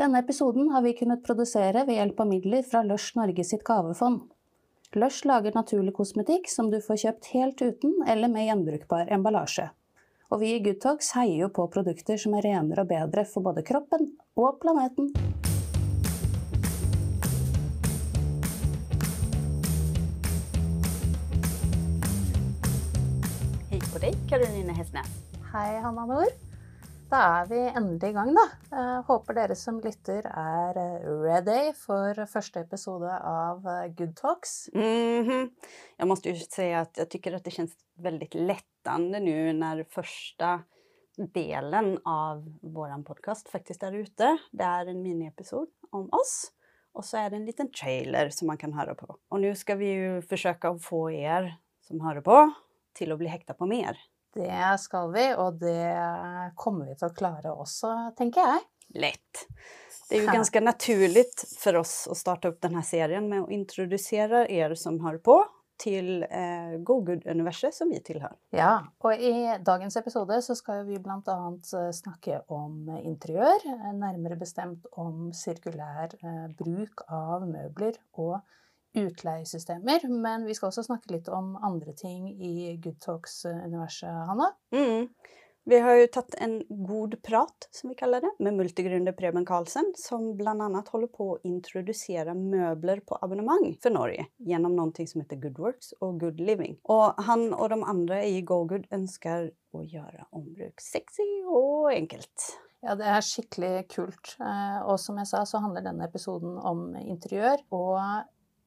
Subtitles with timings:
[0.00, 4.22] Denne episoden har vi kunnet produsere ved hjelp av midler fra Lush Norge sitt gavefond.
[4.96, 9.68] Lush lager naturlig kosmetikk som du får kjøpt helt uten eller med gjenbrukbar emballasje.
[10.32, 13.60] Og vi i Goodtalks heier jo på produkter som er renere og bedre for både
[13.60, 14.08] kroppen
[14.40, 15.12] og planeten.
[23.68, 25.18] Hei på deg, Karoline Hesnes.
[25.52, 26.49] Hei, Hanna Nord.
[27.10, 28.42] Da er vi endelig i gang, da.
[28.70, 34.68] Eh, håper dere som lytter er eh, ready for første episode av eh, Good Talks.
[34.74, 35.50] Mhm.
[35.96, 40.52] Jag måste ju säga att jag tycker att det kjennes veldig lettende nå når første
[41.34, 44.30] delen av vår podcast faktisk er ute.
[44.52, 46.52] Det er en miniepisod om oss
[46.94, 49.10] Og så er det en liten trailer som man kan høre på.
[49.30, 51.52] Og nå skal vi jo forsøke å få er
[51.86, 52.38] som hører på
[52.98, 53.98] til å bli hekta på mer.
[54.34, 58.66] Det skal vi, og det kommer vi til å klare også, tenker jeg.
[59.02, 59.46] Lett.
[60.10, 61.24] Det er jo ganske naturlig
[61.60, 65.38] for oss å starte opp denne serien med å introdusere er som hører på
[65.80, 68.36] til eh, GoGood-universet som vi tilhører.
[68.52, 69.32] Ja, og i
[69.64, 71.36] dagens episode så skal vi bl.a.
[71.96, 78.40] snakke om interiør, eh, nærmere bestemt om sirkulær eh, bruk av møbler og
[78.96, 80.06] utleiesystemer.
[80.08, 84.52] Men vi skal også snakke litt om andre ting i Good Talks-universet, Hanna.
[84.74, 85.10] Mm.
[85.70, 89.92] Vi har jo tatt en god prat, som vi kaller det, med multigründer Preben Karlsen
[89.98, 90.54] som bl.a.
[90.56, 95.92] holder håller på å introdusere møbler på abonnement for Norge gjennom noe som heter Goodworks
[96.00, 96.78] og Good Living.
[96.90, 102.48] Og han og de andre i GoGood ønsker å gjøre ombruk sexy og enkelt.
[102.80, 104.34] Ja, det er skikkelig kult.
[104.40, 107.60] Eh, Og som jeg sa, så handler denne episoden om interiør.
[107.76, 108.00] Og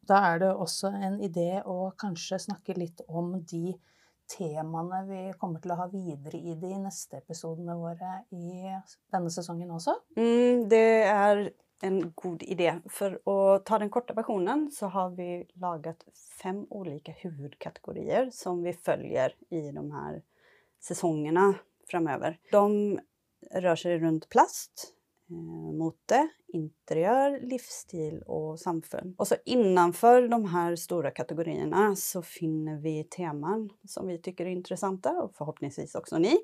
[0.09, 3.73] da er det også en idé å kanskje snakke litt om de
[4.31, 8.63] temaene vi kommer til å ha videre i de neste episodene våre i
[9.13, 9.97] denne sesongen også.
[10.17, 11.43] Mm, det er
[11.83, 12.69] en god idé.
[12.91, 13.37] For å
[13.67, 16.05] ta den korte versjonen så har vi laget
[16.39, 20.21] fem ulike hovedkategorier som vi følger i de her
[20.83, 21.51] sesongene
[21.91, 22.39] framover.
[22.51, 22.99] De
[23.51, 24.92] rör sig runt plast,
[25.29, 29.15] eh, interiør, interiör, livsstil og samfunn.
[29.17, 34.51] Og så innenfor de her store kategoriene så finner vi temaer som vi syns er
[34.51, 36.35] interessante, og forhåpentligvis også ni.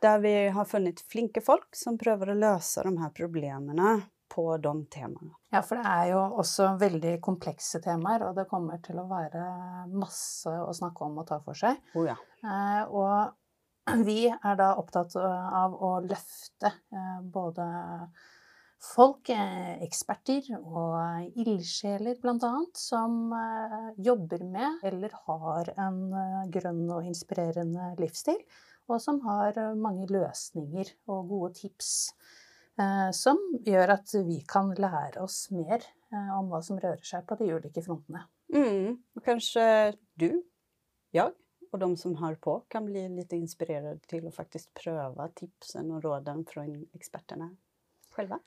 [0.00, 3.98] Der vi har funnet flinke folk som prøver å løse de her problemene
[4.30, 5.34] på de temaene.
[5.50, 9.42] Ja, for det er jo også veldig komplekse temaer, og det kommer til å være
[9.90, 11.80] masse å snakke om og ta for seg.
[11.98, 12.14] Oh ja.
[12.44, 13.34] Eh, Og
[14.08, 16.72] vi er da opptatt av å løfte
[17.32, 17.66] både
[18.80, 19.28] folk,
[19.84, 23.32] eksperter og ildsjeler annet, som
[24.00, 26.00] jobber med eller har en
[26.52, 28.40] grønn og inspirerende livsstil,
[28.88, 31.90] og som har mange løsninger og gode tips
[33.12, 33.36] som
[33.66, 35.84] gjør at vi kan lære oss mer
[36.38, 38.24] om hva som rører seg på de ulike frontene.
[38.50, 38.96] Mm.
[39.22, 40.42] kanskje du,
[41.12, 41.34] jag
[41.70, 46.02] och de som hör på kan bli lite inspirerade till att faktiskt pröva tipsen och
[46.02, 47.56] råden från experterna
[48.10, 48.38] själva.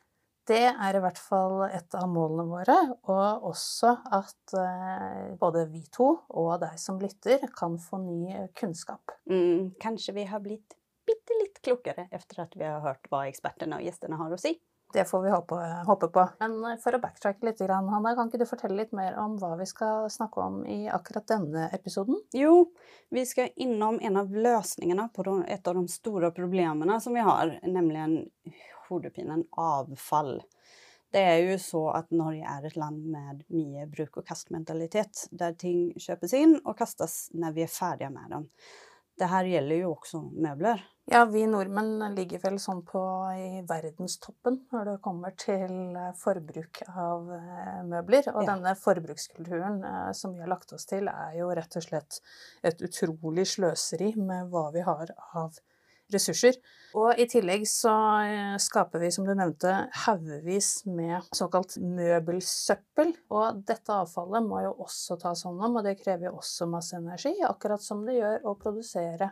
[0.43, 2.75] Det er i hvert fall et av målene våre,
[3.07, 9.13] og også at eh, både vi to og deg som lytter kan få ny kunnskap.
[9.29, 9.71] Mm.
[9.79, 10.75] Kanske vi har blivit
[11.07, 14.59] bitte lite klokare efter att vi har hört vad experterna och gästerna har att säga.
[14.93, 15.55] Det får vi håpe,
[15.87, 16.27] håpe på.
[16.39, 19.55] Men eh, for å backtracke litt, Hanna, kan ikke du fortelle litt mer om hva
[19.57, 22.19] vi skal snakke om i akkurat denne episoden?
[22.37, 22.67] Jo,
[23.09, 27.55] vi skal innom en av løsningene på et av de store problemene som vi har,
[27.65, 28.29] nemlig
[28.89, 30.37] hodepinen avfall.
[31.13, 35.53] Det er jo så at Norge er et land med mye bruk og kast-mentalitet, der
[35.57, 38.47] ting kjøpes inn og kastes når vi er ferdige med dem.
[39.19, 40.81] Det her gjelder jo også møbler.
[41.11, 43.01] Ja, vi nordmenn ligger vel sånn på
[43.35, 48.29] i verdenstoppen når det kommer til eh, forbruk av eh, møbler.
[48.31, 48.53] Og Ja.
[48.53, 52.21] denne forbrukskulturen eh, som vi har lagt oss til, er jo rett og slett
[52.63, 55.59] et utrolig sløseri med hva vi har av
[56.13, 56.57] ressurser.
[56.95, 57.91] Og i tillegg så
[58.23, 59.71] eh, skaper vi, som du nevnte,
[60.05, 63.13] haugevis med såkalt møbelsøppel.
[63.33, 66.95] Og dette avfallet må jo også tas hånd om, og det krever jo også masse
[66.97, 69.31] energi, akkurat som det gjør å produsere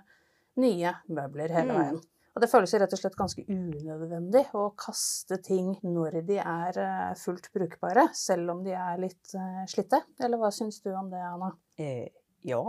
[0.61, 1.79] nye møbler hele Mm.
[1.83, 2.01] veien.
[2.31, 7.13] Og det føles rett og slett ganske unødvendig å kaste ting når de er eh,
[7.19, 9.99] fullt brukbare, selv om de er litt eh, slitte.
[10.23, 11.51] Eller hva syns du om det, Anna?
[11.77, 12.07] Eh,
[12.47, 12.61] ja,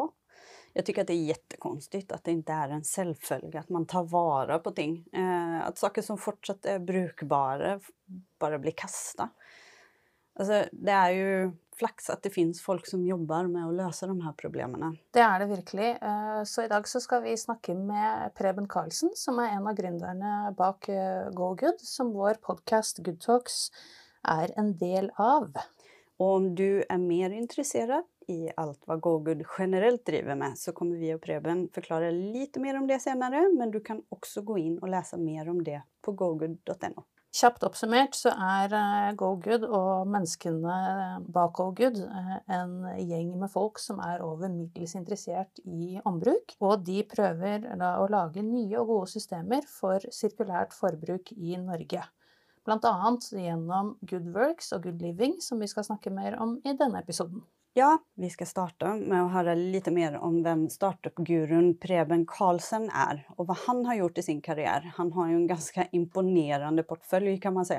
[0.72, 4.04] jag tycker att det är jättekonstigt att det inte är en selvfølge att man tar
[4.04, 5.04] vara på ting.
[5.12, 7.80] Eh, att saker som fortsatt är brukbara bare
[8.38, 9.28] bara blir kasta.
[10.38, 11.32] Altså, det er jo
[11.76, 14.92] flaks at det finnes folk som jobber med å løse de her problemene.
[15.12, 15.90] Det er det virkelig.
[16.00, 19.76] Eh, så i dag så skal vi snakke med Preben Karlsen, som er en av
[19.76, 23.66] gründerne bak eh, GoGood, som vår podkast Good Talks
[24.28, 25.52] er en del av.
[26.22, 31.00] Og om du er mer interessert i alt hva GoGood generelt driver med, så kommer
[31.00, 34.76] vi og Preben forklare litt mer om det senere, men du kan også gå inn
[34.82, 37.06] og lese mer om det på gogood.no.
[37.32, 40.74] Kjapt oppsummert så er eh, GoGood og menneskene
[41.32, 46.52] bak GoGood eh, en gjeng med folk som er over middels interessert i ombruk.
[46.60, 52.04] Og de prøver å lage nye og gode systemer for sirkulært forbruk i Norge.
[52.68, 56.76] Blant annet gjennom Good Works og Good Living, som vi skal snakke mer om i
[56.76, 57.40] denne episoden.
[57.74, 63.22] Ja, vi skal starte med å høre litt mer om hvem startup-guruen Preben Karlsen er,
[63.38, 64.90] og hva han har gjort i sin karriere.
[64.98, 67.78] Han har jo en ganske imponerende portfølje, kan man si.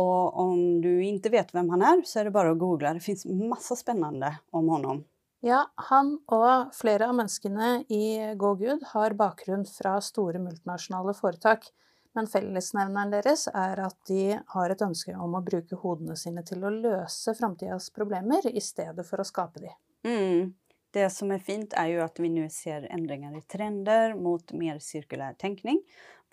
[0.00, 2.94] Og om du ikke vet hvem han er, så er det bare å google.
[2.96, 5.04] Det fins masse spennende om honom.
[5.44, 11.68] Ja, han og flere av menneskene i GoGood har bakgrunn fra store multinasjonale foretak.
[12.14, 16.62] Men fellesnevneren deres er at de har et ønske om å bruke hodene sine til
[16.62, 19.72] å løse framtidas problemer, i stedet for å skape de.
[20.06, 20.52] Mm.
[20.94, 24.78] Det som er fint, er jo at vi nå ser endringer i trender mot mer
[24.78, 25.80] sirkulær tenkning.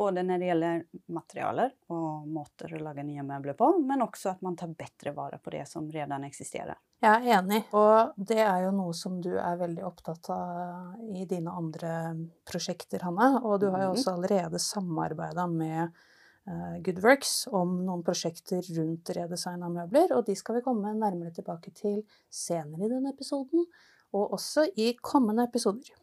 [0.02, 4.46] Både når det gjelder materialer og måter å lage nye møbler på, men også at
[4.46, 6.80] man tar bedre vare på det som allerede eksisterer.
[7.02, 11.26] Jeg er enig, og det er jo noe som du er veldig opptatt av i
[11.30, 11.94] dine andre
[12.46, 13.40] prosjekter, Hanne.
[13.42, 14.00] Og du har jo mhm.
[14.00, 15.96] også allerede samarbeida med
[16.50, 21.34] uh, Goodworks om noen prosjekter rundt redesign av møbler, og de skal vi komme nærmere
[21.34, 23.66] tilbake til senere i denne episoden,
[24.14, 25.94] og også i kommende episoder.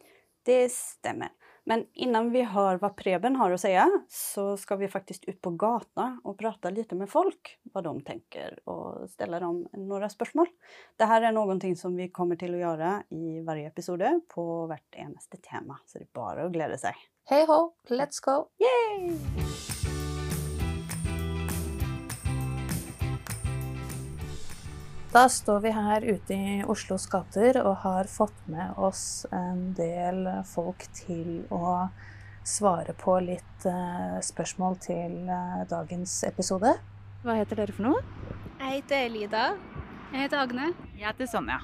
[0.47, 1.35] Det stemmer.
[1.69, 3.75] Men innan vi hører hva Preben har å si,
[4.09, 8.57] så skal vi faktisk ut på gata og prate litt med folk, hva de tenker,
[8.73, 10.49] og stille dem noen spørsmål.
[10.97, 15.43] Dette er noe som vi kommer til å gjøre i hver episode på hvert eneste
[15.45, 16.97] tema, så det er bare å glede seg.
[17.29, 18.47] Hei ho, let's go!
[18.65, 19.77] Yay!
[25.09, 30.27] Da står vi her ute i Oslos gater og har fått med oss en del
[30.45, 31.89] folk til å
[32.45, 36.75] svare på litt eh, spørsmål til eh, dagens episode.
[37.25, 38.03] Hva heter dere for noe?
[38.59, 39.47] Jeg heter Elida.
[40.13, 40.69] Jeg heter Agne.
[40.93, 41.57] Jeg heter Sonja.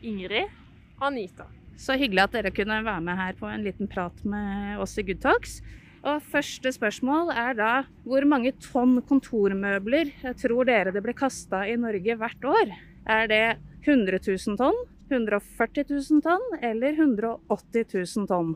[0.00, 0.56] Ingrid.
[1.04, 1.50] Anita.
[1.76, 5.04] Så hyggelig at dere kunne være med her på en liten prat med oss i
[5.04, 5.60] Good Talks.
[6.06, 7.70] Og første spørsmål er da
[8.06, 12.74] hvor mange tonn kontormøbler tror dere det blir kasta i Norge hvert år?
[13.10, 13.40] Er det
[13.82, 14.78] 100 000 tonn,
[15.10, 18.54] 140 000 tonn eller 180 000 tonn?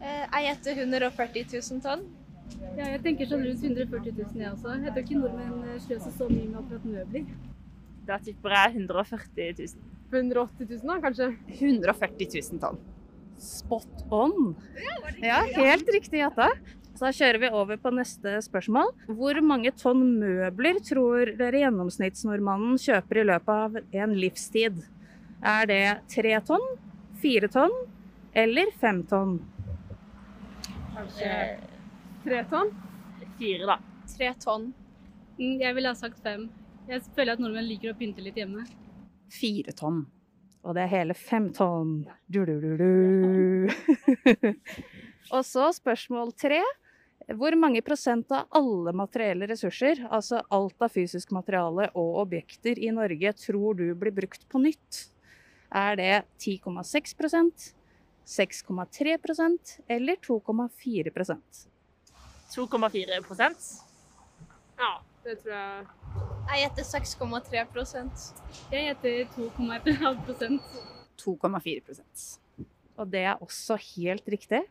[0.00, 2.08] Eh, jeg gjetter 140 000 tonn.
[2.78, 4.80] Ja, jeg tenker sånn rundt 140 000 jeg også.
[4.80, 7.30] Jeg tror ikke nordmenn eh, sløser så mye med akkurat møbler.
[8.08, 9.88] Da tipper jeg 140 000.
[10.08, 11.32] 180 000 da, kanskje?
[11.60, 12.84] 140 000 tonn.
[13.42, 14.54] Spot on.
[15.22, 16.50] Ja, helt riktig gjetta.
[16.96, 18.94] Så da kjører vi over på neste spørsmål.
[19.18, 24.80] Hvor mange tonn møbler tror dere gjennomsnittsnordmannen kjøper i løpet av en livstid?
[25.44, 26.64] Er det tre tonn,
[27.20, 27.74] fire tonn
[28.32, 29.36] eller fem tonn?
[30.96, 31.36] Kanskje
[32.24, 32.72] tre tonn?
[33.36, 33.76] Fire, da.
[34.16, 34.70] Tre tonn.
[35.36, 36.48] Mm, jeg ville ha sagt fem.
[36.88, 38.64] Jeg føler at nordmenn liker å pynte litt hjemme.
[39.36, 40.06] Fire tonn.
[40.66, 42.00] Og det er hele fem tonn.
[42.26, 43.70] Du, du, du,
[45.34, 46.60] og så spørsmål tre.
[47.38, 52.92] Hvor mange prosent av alle materielle ressurser, altså alt av fysisk materiale og objekter i
[52.94, 55.06] Norge, tror du blir brukt på nytt?
[55.74, 56.12] Er det
[56.42, 57.72] 10,6%
[58.26, 61.66] 6,3% eller 2,4%
[62.54, 63.82] 2,4%
[64.78, 64.92] Ja,
[65.24, 66.05] det tror jeg
[66.56, 68.26] jeg gjetter 6,3%
[68.72, 70.80] Jeg gjetter 2,1%
[71.20, 72.26] 2,4%
[72.96, 74.62] Og det er også helt riktig.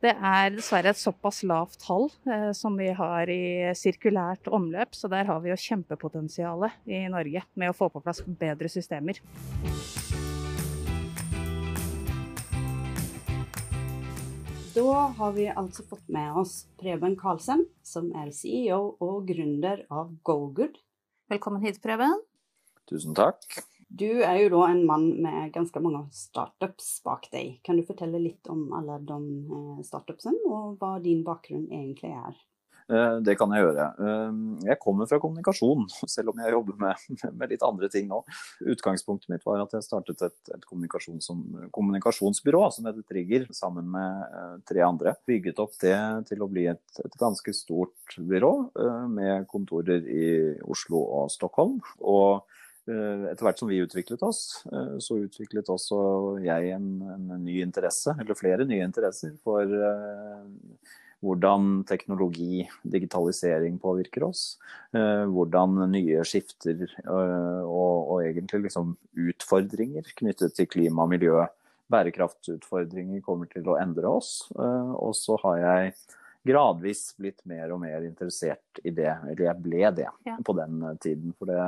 [0.00, 5.10] Det er dessverre et såpass lavt tall eh, som vi har i sirkulært omløp, så
[5.12, 9.20] der har vi jo kjempepotensialet i Norge med å få på plass bedre systemer.
[14.80, 20.14] Da har vi altså fått med oss Preben Karlsen, som er CEO og gründer av
[20.24, 20.78] GoGood,
[21.28, 22.22] Velkommen hit, Preben.
[22.88, 23.44] Tusen takk.
[23.86, 27.58] Du er jo da en mann med ganske mange startups bak deg.
[27.66, 32.40] Kan du fortelle litt om alle de eh, startupsene, og hva din bakgrunn egentlig er?
[32.90, 33.86] Eh, det kan jeg gjøre.
[34.02, 36.94] Eh, jeg kommer fra kommunikasjon, selv om jeg jobber med,
[37.38, 38.18] med litt andre ting nå.
[38.74, 44.56] Utgangspunktet mitt var at jeg startet et, et kommunikasjonsbyrå som heter Trigger, sammen med eh,
[44.70, 45.14] tre andre.
[45.28, 45.96] Bygget opp det
[46.30, 48.52] til å bli et, et ganske stort byrå
[49.10, 50.24] med kontorer i
[50.66, 51.78] Oslo og Stockholm.
[52.00, 52.42] Og
[52.90, 54.64] etter hvert som vi utviklet oss,
[55.04, 55.98] så utviklet også
[56.42, 59.62] jeg en, en ny interesse, eller flere nye interesser, for
[61.20, 64.58] hvordan teknologi, digitalisering påvirker oss.
[64.96, 68.94] Eh, hvordan nye skifter eh, og, og egentlig liksom
[69.28, 71.44] utfordringer knyttet til klima og miljø,
[71.90, 74.48] bærekraftutfordringer, kommer til å endre oss.
[74.56, 75.94] Eh, og så har jeg
[76.48, 80.38] gradvis blitt mer og mer interessert i det, eller jeg ble det ja.
[80.40, 81.34] på den tiden.
[81.36, 81.66] For det,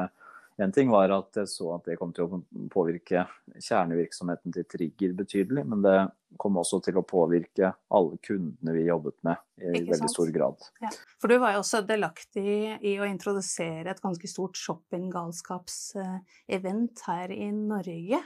[0.57, 2.41] en ting var at jeg så at det kom til å
[2.73, 5.99] påvirke kjernevirksomheten til Trigger betydelig, men det
[6.41, 10.17] kom også til å påvirke alle kundene vi jobbet med i Ikke veldig sant?
[10.17, 10.57] stor grad.
[10.85, 10.91] Ja.
[11.21, 17.49] For du var jo også delaktig i å introdusere et ganske stort shoppinggalskapsevent her i
[17.53, 18.21] Norge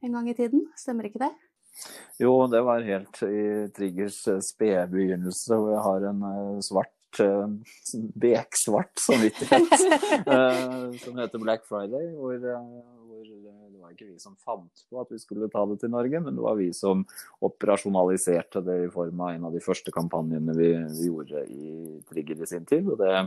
[0.00, 1.34] en gang i tiden, stemmer ikke det?
[2.20, 6.58] Jo, det var helt i Triggers spede begynnelse, hvor jeg har en eh,
[7.16, 7.48] svart uh,
[8.14, 9.72] beksvart samvittighet
[10.26, 12.14] uh, som heter Black Friday.
[12.14, 12.60] Hvor, uh,
[13.06, 16.20] hvor, det var ikke vi som fant på at vi skulle ta det til Norge,
[16.20, 17.04] men det var vi som
[17.40, 22.42] operasjonaliserte det i form av en av de første kampanjene vi, vi gjorde i Trigger
[22.42, 22.88] i sin tid.
[22.88, 23.26] og det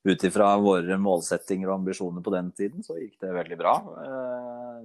[0.00, 3.74] ut ifra våre målsettinger og ambisjoner på den tiden, så gikk det veldig bra.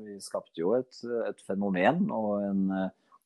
[0.01, 0.91] Vi skapte jo et,
[1.29, 2.65] et fenomen og en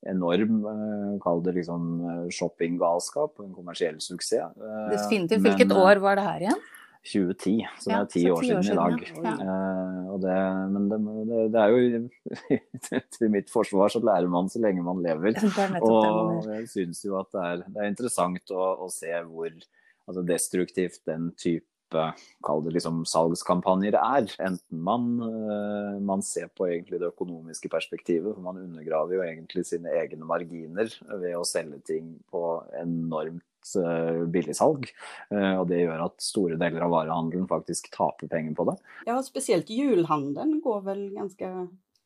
[0.08, 4.56] enorm, eh, kall det liksom eh, shoppinggalskap og en kommersiell suksess.
[4.56, 5.44] Eh, Definitivt.
[5.44, 6.62] Hvilket Men, år var det her igjen?
[7.10, 9.04] 2010, så det er ti år, siden, i dag.
[9.24, 9.34] Ja.
[9.40, 10.34] Uh, det,
[10.74, 10.98] men det,
[11.30, 12.58] det, det, er jo
[13.16, 15.40] Til mitt forsvar så lærer man så lenge man lever.
[15.80, 20.26] Og jeg syns jo at det er, det er interessant å, å, se hvor altså
[20.28, 24.30] destruktivt den type type kall det liksom salgskampanjer er.
[24.40, 29.90] Enten man, uh, man ser på det økonomiske perspektivet, for man undergraver jo egentlig sine
[29.90, 34.90] egne marginer ved å selge ting på enormt uh, billigsalg.
[35.34, 38.80] Uh, og det gjør at store deler av varehandelen faktisk taper penger på det.
[39.10, 41.54] Ja, spesielt julehandelen går vel ganske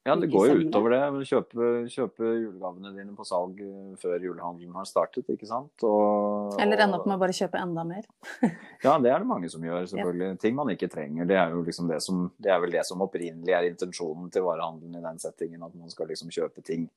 [0.04, 1.02] ja, det går jo utover det.
[1.30, 5.86] Kjøpe, kjøpe julegavene dine på salg eh, før julehandelen har startet, ikke sant.
[5.88, 8.04] Og, Eller ende opp med å bare kjøpe enda mer.
[8.84, 10.34] ja, det er det mange som gjør, selvfølgelig.
[10.34, 10.40] Ja.
[10.42, 11.30] Ting man ikke trenger.
[11.30, 14.44] Det er jo liksom det som Det er vel det som opprinnelig er intensjonen til
[14.44, 15.64] varehandelen i den settingen.
[15.64, 16.90] At man skal liksom kjøpe ting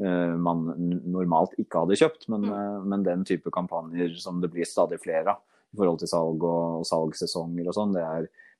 [0.00, 0.64] uh, man
[1.04, 2.24] normalt ikke hadde kjøpt.
[2.32, 2.54] Men, mm.
[2.54, 5.42] uh, men, den type kampanjer som det blir stadig flere av
[5.74, 8.06] i forhold til salg og, og salgssesonger og sånn, det,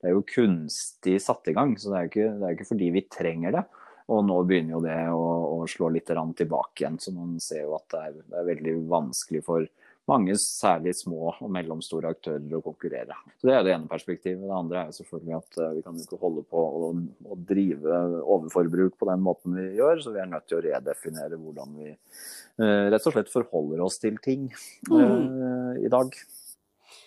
[0.02, 1.72] det, er jo kunstig satt i gang.
[1.80, 3.64] Så det er ikke, det er ikke fordi vi trenger det.
[4.12, 7.78] Og nå begynner jo det å, å slå litt tilbake igjen, så man ser jo
[7.78, 9.64] at det er, det er, veldig vanskelig for
[10.10, 13.16] mange, særlig små og mellomstore aktører, å konkurrere.
[13.40, 14.44] Så Det er det ene perspektivet.
[14.44, 16.90] Det andre er selvfølgelig at eh, vi kan ikke holde på å,
[17.24, 21.40] å drive overforbruk på den måten vi gjør, så vi er nødt til å redefinere
[21.40, 24.50] hvordan vi uh, rett og slett forholder oss til ting
[24.92, 25.80] mm.
[25.80, 26.12] i dag.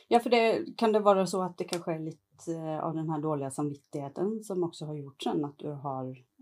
[0.10, 2.50] Ja, for det, kan det være så at det kanskje er litt
[2.82, 6.37] av den her dårlige samvittigheten som også har gjort sånn at du har eh,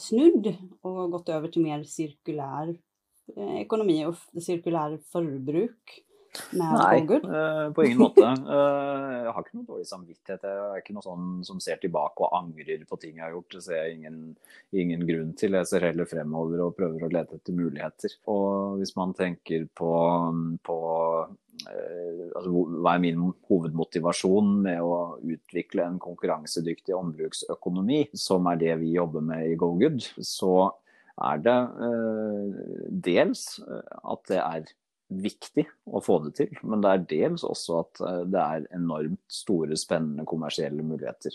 [0.00, 0.48] snudd
[0.86, 5.98] og gått over til mer sirkulær eh, økonomi og sirkulær forbruk?
[6.54, 8.26] Nei, uh, på ingen måte.
[8.26, 10.46] Uh, jeg har ikke noe dårlig samvittighet.
[10.46, 13.54] Jeg er ikke noe sånn som ser tilbake og angrer på ting jeg har gjort.
[13.54, 14.18] Det ser jeg ingen,
[14.74, 15.56] ingen grunn til.
[15.60, 18.18] Jeg ser heller fremover og prøver å lete etter muligheter.
[18.34, 19.94] Og hvis man tenker på,
[20.66, 20.78] på
[21.22, 28.78] uh, altså, hva er min hovedmotivasjon med å utvikle en konkurransedyktig ombruksøkonomi, som er det
[28.82, 30.72] vi jobber med i GoGood, så
[31.14, 31.58] er det
[33.06, 34.64] dels at det er
[35.12, 39.20] viktig å få det til, men det er dels også at eh, det er enormt
[39.30, 41.34] store, spennende kommersielle muligheter.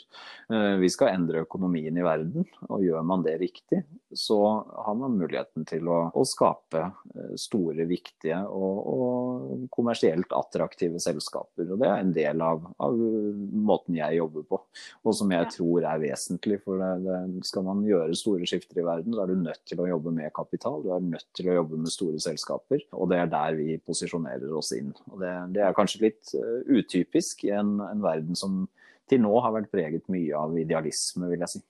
[0.49, 3.83] Eh, vi skal endre økonomien i verden, og gjør man det riktig,
[4.15, 4.39] så
[4.85, 11.69] har man muligheten til å, å skape eh, store, viktige og, og, kommersielt attraktive selskaper.
[11.69, 14.61] Og det er en del av, av måten jeg jobber på,
[15.05, 16.59] og som jeg tror er vesentlig.
[16.65, 19.83] For det, det, skal man gjøre store skifter i verden, så er du nødt til
[19.83, 22.83] å jobbe med kapital, du er nødt til å jobbe med store selskaper.
[22.97, 24.93] og det er der vi posisjonerer oss inn.
[25.11, 28.63] Og det, det er kanskje litt uh, utypisk i en, en, verden som
[29.09, 31.61] til nå har vært preget mye av idealisme, vil jeg si.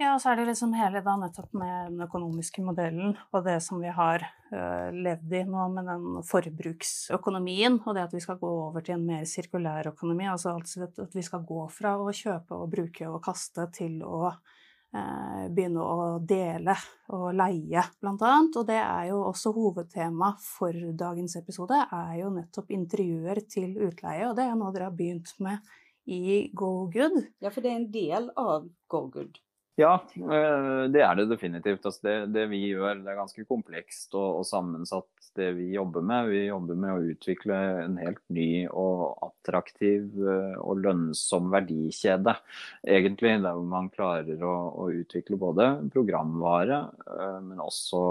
[0.00, 3.58] Ja, og så er det liksom hele da nettopp med den økonomiske modellen og det
[3.60, 8.40] som vi har uh, levd i nå med den forbruksøkonomien, og det at vi skal
[8.40, 10.24] gå over til en mer sirkulær økonomi.
[10.30, 14.40] Altså, at vi skal gå fra å kjøpe og bruke og kaste til å eh,
[14.90, 16.74] begynne å dele
[17.14, 18.56] og leie, blant annet.
[18.58, 24.26] Og det er jo også hovedtema for dagens episode, er jo nettopp intervjuer til utleie.
[24.28, 25.62] Og det er noe dere har begynt med
[26.10, 27.20] i GoGood.
[27.42, 29.38] Ja, for det er en del av GoGood.
[29.80, 31.86] Ja, eh, det er det definitivt.
[31.86, 36.04] Altså det, det, vi gjør, det er ganske komplekst og, og, sammensatt det vi jobber
[36.04, 36.28] med.
[36.32, 42.34] Vi jobber med å utvikle en helt ny og attraktiv eh, og lønnsom verdikjede.
[42.82, 48.02] Egentlig der hvor man klarer å, å utvikle både programvare, eh, men også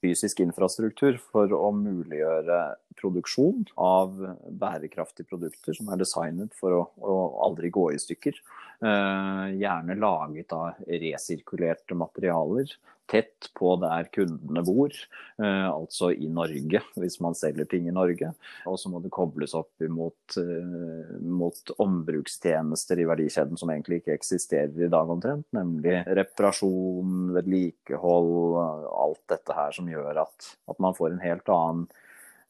[0.00, 2.62] fysisk infrastruktur for å muliggjøre
[2.98, 4.16] produksjon av
[4.60, 7.16] bærekraftige produkter som er designet for å, å
[7.46, 8.38] aldri gå i stykker.
[8.80, 12.72] Eh, gjerne laget av resirkulerte materialer
[13.10, 14.94] tett på der kundene bor,
[15.42, 18.32] eh, altså i Norge, hvis man selger ting i Norge.
[18.70, 24.14] Og så må det kobles opp mot, eh, mot ombrukstjenester i verdikjeden som egentlig ikke
[24.14, 30.94] eksisterer i dag omtrent, nemlig reparasjon, vedlikehold, alt dette her som gjør at, at man
[30.94, 31.88] får en helt annen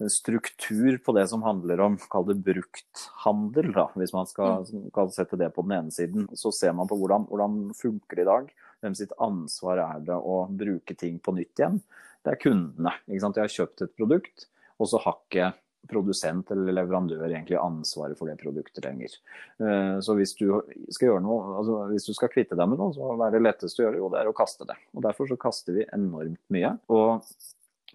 [0.09, 4.89] struktur på det som handler om kall det brukthandel, da, hvis man skal, mm.
[4.93, 6.29] skal, sette det på den ene siden.
[6.39, 8.53] Så ser man på hvordan, hvordan funker det i dag.
[8.81, 11.83] Hvem sitt ansvar er det å bruke ting på nytt igjen?
[12.25, 12.95] Det er kundene.
[13.09, 13.37] ikke sant?
[13.37, 14.47] De har kjøpt et produkt,
[14.81, 15.53] og så har ikke
[15.91, 19.15] produsent eller leverandør egentlig ansvaret for det produktet lenger.
[19.63, 20.47] Eh, så hvis du
[20.93, 23.83] skal gjøre noe, altså hvis du skal kvitte deg med noe, så er det letteste
[23.83, 24.77] å gjøre jo det er å kaste det.
[24.95, 26.75] Og Derfor så kaster vi enormt mye.
[26.93, 27.25] Og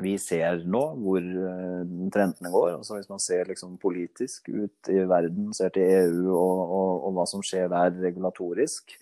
[0.04, 2.74] vi ser nå hvor eh, trendene går.
[2.78, 7.16] Altså hvis man ser liksom politisk ut i verden, ser til EU og, og, og
[7.16, 8.98] hva som skjer der regulatorisk,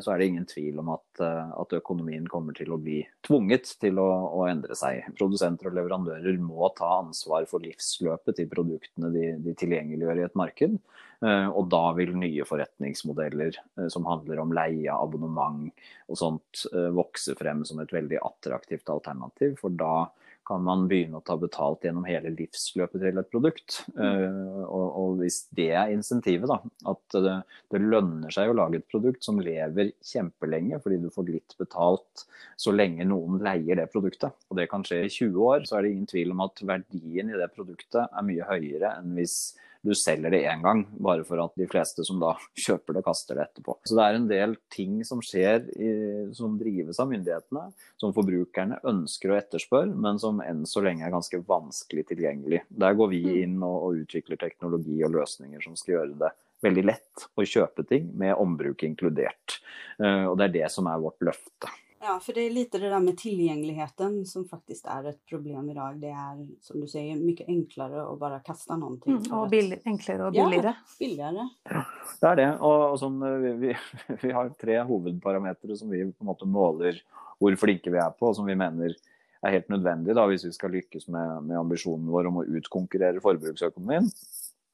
[0.00, 3.74] så er det ingen tvil om at, eh, at økonomien kommer til å bli tvunget
[3.82, 5.04] til å, å, endre seg.
[5.18, 10.38] Produsenter og leverandører må ta ansvar for livsløpet til produktene de, de tilgjengeliggjør i et
[10.38, 10.78] marked.
[11.20, 15.68] Eh, og da vil nye forretningsmodeller eh, som handler om leie, abonnement
[16.08, 19.58] og sånt, eh, vokse frem som et veldig attraktivt alternativ.
[19.60, 20.08] For da
[20.50, 23.80] kan man begynne å ta betalt gjennom hele livsløpet til et produkt.
[23.94, 24.64] Mm.
[24.66, 26.58] Og, og, hvis det er insentivet, da,
[26.90, 27.36] at det,
[27.70, 32.26] det, lønner seg å lage et produkt som lever kjempelenge fordi du får litt betalt
[32.60, 35.86] så lenge noen leier det produktet, og det kan skje i 20 år, så er
[35.86, 39.38] det ingen tvil om at verdien i det produktet er mye høyere enn hvis
[39.82, 42.34] du selger det én gang, bare for at de fleste som da
[42.66, 43.78] kjøper det, kaster det etterpå.
[43.88, 45.90] Så det er en del ting som skjer i,
[46.36, 47.64] som drives av myndighetene,
[48.00, 52.64] som forbrukerne ønsker å etterspørre, men som enn så lenge er ganske vanskelig tilgjengelig.
[52.68, 53.34] Der går vi mm.
[53.44, 56.32] inn og, og utvikler teknologi og løsninger som skal gjøre det
[56.64, 59.60] veldig lett å kjøpe ting med ombruk inkludert.
[60.00, 61.72] Eh, og det er det som er vårt løfte.
[62.02, 65.96] Ja, för det är lite det där med tillgängligheten som faktiskt är ett problem idag.
[65.96, 69.16] Det är som du säger mycket enklere att bara kaste någonting.
[69.16, 70.66] Mm, och bill, enklere och billigere.
[70.66, 71.48] Ja, billigere.
[71.64, 71.84] Ja,
[72.20, 72.48] det er det.
[72.60, 73.74] Og, og som eh, vi, vi,
[74.22, 77.02] vi, har tre hovedparametere som vi på en måte måler
[77.40, 78.96] hvor flinke vi er på, og som vi mener
[79.40, 83.20] er helt nødvendig da, hvis vi skal lykkes med, med ambisjonen vår om å utkonkurrere
[83.24, 84.08] forbruksøkonomien.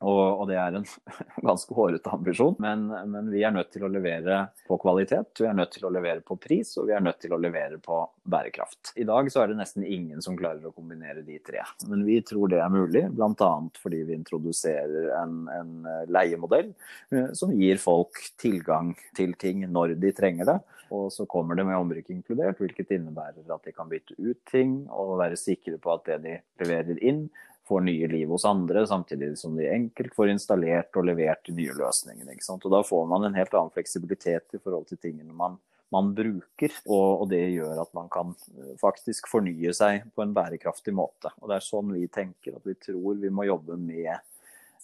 [0.04, 0.84] Og, og, det er en
[1.48, 5.56] ganske hårete ambisjon, men, men, vi er nødt til å levere på kvalitet, vi er
[5.56, 8.92] nødt til å levere på pris, og vi er nødt til å levere på bærekraft.
[9.00, 12.20] I dag så er det nesten ingen som klarer å kombinere de tre, men vi
[12.26, 13.50] tror det er mulig, bl.a.
[13.80, 16.74] fordi vi introduserer en, en leiemodell
[17.14, 20.60] eh, som gir folk tilgang til ting når de trenger det.
[20.94, 24.84] Og så kommer det med omrykk inkludert, hvilket innebærer at de kan bytte ut ting
[24.92, 27.24] og være sikre på at det de leverer inn,
[27.68, 31.74] får nye liv hos andre, samtidig som de enkelt får installert og levert de nye
[31.74, 32.36] løsningene.
[32.54, 35.58] Og Da får man en helt annen fleksibilitet i forhold til tingene man,
[35.92, 36.76] man bruker.
[36.86, 41.34] Og, og, det gjør at man kan eh, faktisk fornye seg på en bærekraftig måte.
[41.40, 44.14] Og Det er sånn vi tenker at vi tror vi må jobbe med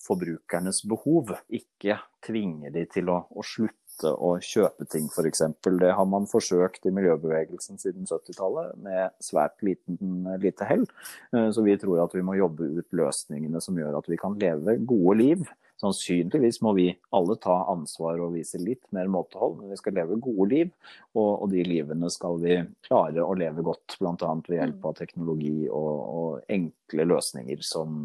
[0.03, 5.43] forbrukernes behov, ikke tvinge de til å, å slutte slutte å kjøpe ting, f.eks.
[5.63, 10.87] Det har man forsøkt i miljøbevegelsen siden 70-tallet med svært liten, lite hell.
[11.33, 14.39] Eh, så vi tror at vi må jobbe ut løsningene som gjør at vi kan
[14.39, 15.45] leve gode liv.
[15.83, 20.21] Sannsynligvis må vi alle ta ansvar og vise litt mer måtehold, men vi skal leve
[20.23, 20.73] gode liv.
[21.17, 24.35] Og, og de livene skal vi klare å leve godt, bl.a.
[24.47, 28.05] ved hjelp av teknologi og, og enkle løsninger som,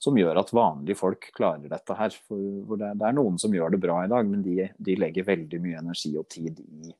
[0.00, 2.16] som gjør at vanlige folk klarer dette her.
[2.30, 5.60] For det, er noen som gjør det bra i dag, men de, de legger veldig
[5.66, 6.94] mye energi og tid i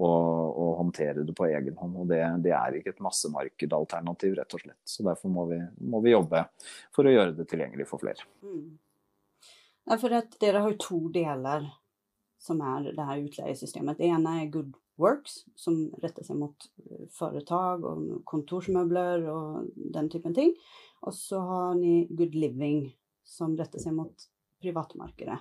[0.00, 1.96] å håndtere det på egen hånd.
[2.00, 4.78] Og det, det er ikke et massemarkedalternativ, rett og slett.
[4.88, 5.60] Så derfor må vi,
[5.92, 6.46] må vi, jobbe
[6.94, 8.24] for å gjøre det tilgjengelig for flere.
[8.44, 8.78] Mm.
[9.90, 11.64] Ja, for at dere har jo to deler
[12.38, 13.98] som er det her utleiesystemet.
[13.98, 20.10] Det ene er Good Works, som retter seg mot eh, foretak og kontorsmøbler og den
[20.12, 20.54] typen ting.
[21.02, 22.84] Og så har ni Good Living
[23.26, 24.28] som retter seg mot
[24.62, 25.40] privatmarkedet.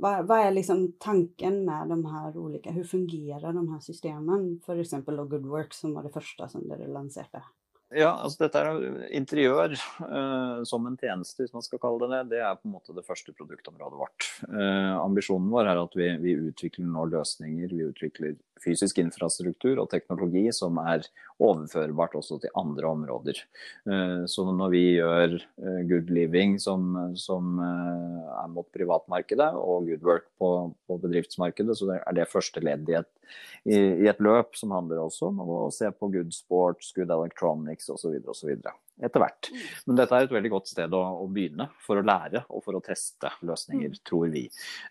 [0.00, 4.58] Hva, hva, er liksom tanken med de her ulike Hvordan fungerer de her systemene?
[4.60, 4.94] F.eks.
[5.06, 7.42] Good Works, som var det første som dere lanserte.
[7.90, 12.36] Ja, altså dette er interiør uh, som en tjeneste, hvis man skal kalle det det.
[12.36, 14.28] Det er på en måte det første produktområdet vårt.
[14.46, 19.88] Uh, ambisjonen vår er at vi, vi, utvikler nå løsninger, vi utvikler fysisk infrastruktur og
[19.92, 21.06] teknologi som er
[21.40, 23.40] overførbart også til andre områder.
[23.88, 29.88] Eh, så når vi gjør eh, good living som, som eh, er mot privatmarkedet, og
[29.88, 30.50] good work på,
[30.86, 33.10] på bedriftsmarkedet, så er det første ledd i et,
[33.64, 38.20] i, et løp som handler også om å se på good sports, good electronics osv.
[38.28, 38.56] osv.
[39.04, 39.50] etter hvert.
[39.50, 39.62] Mm.
[39.86, 42.76] Men dette er et veldig godt sted å, å, begynne for å lære og for
[42.76, 44.00] å teste løsninger, mm.
[44.06, 44.44] tror vi.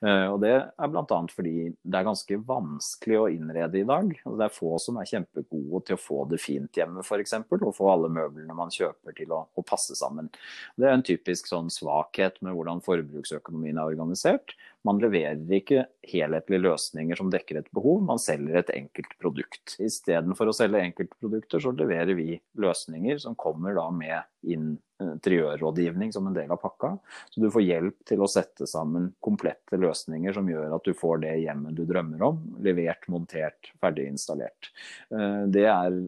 [0.03, 1.19] Uh, og Det er bl.a.
[1.33, 4.13] fordi det er ganske vanskelig å innrede i dag.
[4.23, 7.37] Altså, det er få som er kjempegode til å få det fint hjemme f.eks.
[7.59, 10.31] Og få alle møblene man kjøper til å, å, passe sammen.
[10.79, 14.55] Det er en typisk sånn svakhet med hvordan forbruksøkonomien er organisert.
[14.87, 19.75] Man leverer ikke helhetlige løsninger som dekker et behov, man selger et enkelt produkt.
[19.83, 24.47] Istedenfor å selge enkeltprodukter, så leverer vi løsninger som kommer da med
[25.03, 26.91] interiørrådgivning som en del av pakka.
[27.29, 31.23] Så du får hjelp til å sette sammen komplette løsninger som gjør at du får
[31.23, 32.41] det hjemmet du drømmer om.
[32.65, 34.71] Levert, montert, ferdig installert.
[35.13, 35.99] Eh, det er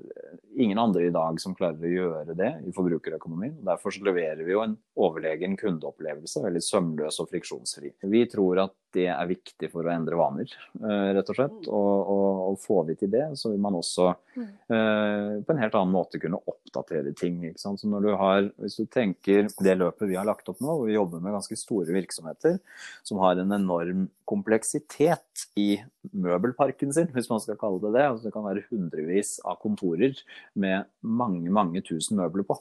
[0.57, 3.59] ingen andre i dag som klarer å gjøre det i forbrukerøkonomien.
[3.65, 7.95] Derfor leverer vi jo en overlegen kundeopplevelse, veldig sømløs og friksjonsfri.
[8.11, 10.51] Vi tror at det er viktig for å endre vaner,
[10.81, 11.59] eh, rett og slett.
[11.67, 15.77] Og, og, og får vi til det, så vil man også uh, på en helt
[15.77, 17.39] annen måte kunne oppdatere ting.
[17.51, 17.81] Ikke sant?
[17.81, 20.89] Så når du har, hvis du tenker det løpet vi har lagt opp nå, hvor
[20.89, 22.59] vi jobber med ganske store virksomheter
[23.07, 25.73] som har en enorm kompleksitet i
[26.09, 28.05] møbelparken sin, hvis man skal kalle det det.
[28.07, 30.17] Altså det kan være hundrevis av kontorer
[30.59, 32.57] med mange, mange tusen møbler på.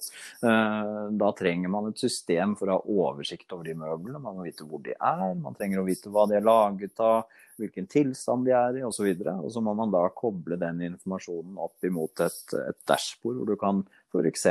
[0.46, 4.20] Eh, da trenger man et system for å ha oversikt over de møblene.
[4.22, 7.31] Man må vite hvor de er, man trenger å vite hva de er laget av,
[7.61, 9.09] hvilken tilstand de er i osv.
[9.09, 13.40] Og, så og så må man da koble den informasjonen opp imot et, et dashbord,
[13.40, 14.46] hvor du kan f.eks.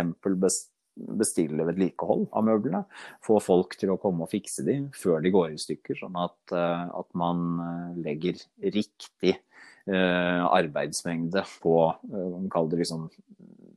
[0.96, 2.84] bestille vedlikehold av møblene.
[3.26, 6.38] Få folk til å komme og fikse de før de går i stykker, sånn at,
[6.56, 8.42] eh, at man eh, legger
[8.76, 11.78] riktig eh, arbeidsmengde på
[12.10, 13.10] det liksom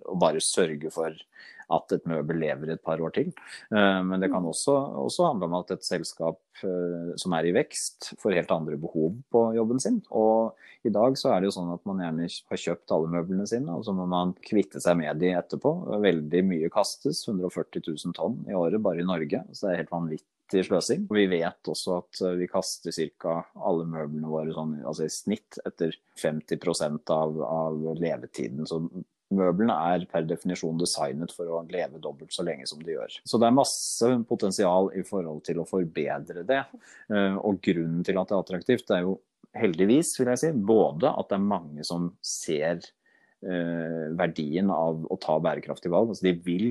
[0.09, 1.17] å bare sørge for
[1.73, 3.31] at et møbel lever et par år til.
[3.73, 7.55] Eh, men det kan også, også handle om at et selskap eh, som er i
[7.57, 10.01] vekst, får helt andre behov på jobben sin.
[10.11, 13.47] Og i dag så er det jo sånn at man gjerne har kjøpt alle møblene
[13.49, 15.75] sine, og så må man kvitte seg med de etterpå.
[16.03, 19.45] Veldig mye kastes, 140 000 tonn i året bare i Norge.
[19.53, 21.07] Så det er helt vanvittig sløsing.
[21.09, 23.41] Vi vet også at eh, vi kaster ca.
[23.57, 28.67] alle møblene våre sånn, altså i snitt etter 50% av, av levetiden.
[28.69, 28.83] Så
[29.33, 33.19] Møblene er per definisjon designet for å leve dobbelt så lenge som de gjør.
[33.29, 36.63] Så det er masse potensial i forhold til å forbedre det.
[37.13, 39.17] Eh, og grunnen til at det er attraktivt, er jo
[39.59, 42.81] heldigvis, vil jeg si, både at det er mange som ser
[43.45, 46.13] eh, verdien av å ta bærekraftige valg.
[46.15, 46.71] Altså de vil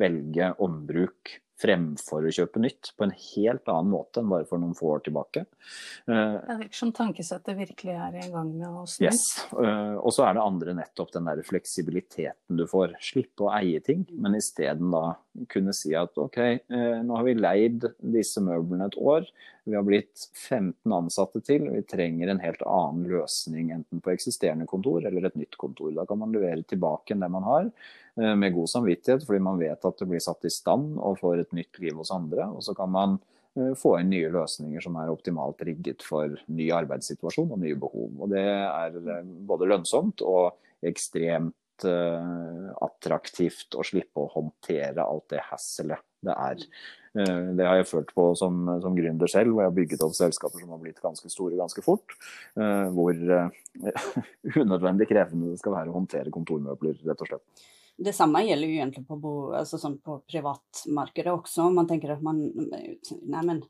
[0.00, 4.76] velge ombruk fremfor å kjøpe nytt, på en helt annen måte enn bare for noen
[4.76, 5.44] få år tilbake.
[6.08, 9.06] Eh, det virker som tankesettet virkelig er i gang med å snu.
[9.06, 9.22] Yes.
[9.52, 12.96] Eh, og så er det andre nettopp den der fleksibiliteten du får.
[13.04, 15.04] Slippe å eie ting, men isteden da
[15.50, 19.28] kunne si at ok, eh, nå har vi leid disse møblene et år.
[19.70, 21.68] Vi har blitt 15 ansatte til.
[21.70, 25.92] Vi trenger en helt annen løsning, enten på eksisterende kontor eller et nytt kontor.
[25.94, 27.70] Da kan man levere tilbake enn det man har,
[28.18, 31.40] eh, med god samvittighet, fordi man vet at det blir satt i stand og får
[31.40, 32.50] et nytt liv hos andre.
[32.50, 33.20] Og så kan man
[33.56, 38.10] eh, få inn nye løsninger som er optimalt rigget for ny arbeidssituasjon og nye behov.
[38.18, 46.09] Og det er både lønnsomt og ekstremt attraktivt å slippe å håndtere alt det hasselet
[46.26, 46.64] det er.
[47.16, 50.14] Uh, det har jeg følt på som, som gründer selv, hvor jeg har bygget opp
[50.18, 52.16] selskaper som har blitt ganske store ganske fort.
[52.58, 53.16] Uh, hvor
[54.62, 57.68] unødvendig krevende det skal være å håndtere kontormøbler, rett og slett.
[58.00, 61.66] Det samme gjelder jo egentlig på, bo, altså sånn på privatmarkedet også.
[61.74, 63.60] Man tenker at man Nei, men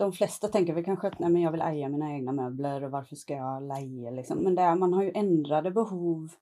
[0.00, 2.94] de fleste tenker vel kanskje at nei, men jeg vil eie mine egne møbler, og
[2.94, 4.40] hvorfor skal jeg leie, liksom.
[4.44, 6.36] Men er, man har jo endrede behov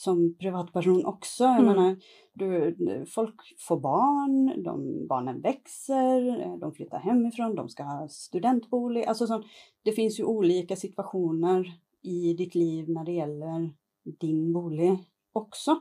[0.00, 1.50] som privatperson også.
[1.58, 1.68] Jeg mm.
[1.68, 4.74] mener, du, folk får barn, de,
[5.10, 6.24] barnen vokser,
[6.60, 9.04] de flyttar hjemmefra, de skal ha studentbolig.
[9.04, 9.44] altså sånn,
[9.84, 11.66] Det fins jo ulike situationer
[12.08, 13.68] i ditt liv når det gjelder
[14.24, 14.94] din bolig
[15.36, 15.76] også.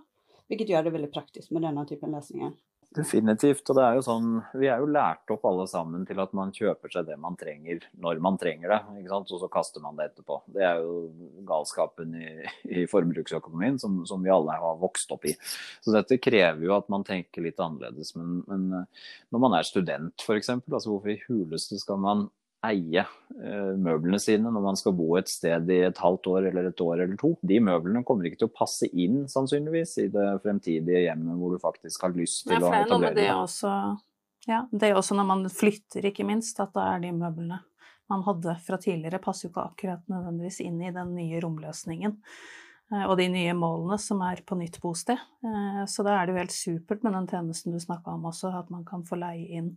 [0.49, 2.55] Vilket gjør det veldig praktisk med denne typen løsninger.
[2.89, 3.69] Definitivt.
[3.69, 6.49] Og det er jo sånn, vi er jo lært opp alle sammen til at man
[6.56, 8.80] kjøper seg det man trenger når man trenger det.
[9.04, 9.34] ikke sant?
[9.36, 10.39] Og så kaster man det etterpå.
[10.49, 10.95] Det er jo
[11.45, 12.32] galskapen i,
[12.82, 15.36] i forbruksøkonomien som, som, vi alle har vokst opp i.
[15.86, 18.15] Så dette krever jo at man tenker litt annerledes.
[18.17, 18.65] Men, men
[19.30, 22.25] når man er student f.eks., altså hvorfor i huleste skal man
[22.67, 26.67] eie eh, møblene sine når man skal bo et sted i et halvt år eller
[26.72, 27.34] et år eller to.
[27.41, 31.62] De møblene kommer ikke til å passe inn sannsynligvis i det fremtidige hjemmet hvor du
[31.63, 33.36] faktisk har lyst til Ja, å det er etablere det deg.
[33.45, 33.74] også
[34.50, 37.62] Ja, det er også når man flytter, ikke minst, at da er de møblene
[38.10, 42.15] man hadde fra tidligere, passer jo ikke akkurat nødvendigvis inn i den nye romløsningen.
[42.91, 45.19] eh, Og de nye målene som er på nytt bosted.
[45.45, 48.50] Eh, Så da er det jo helt supert med den tjenesten du snakka om også,
[48.58, 49.76] at man kan få leie inn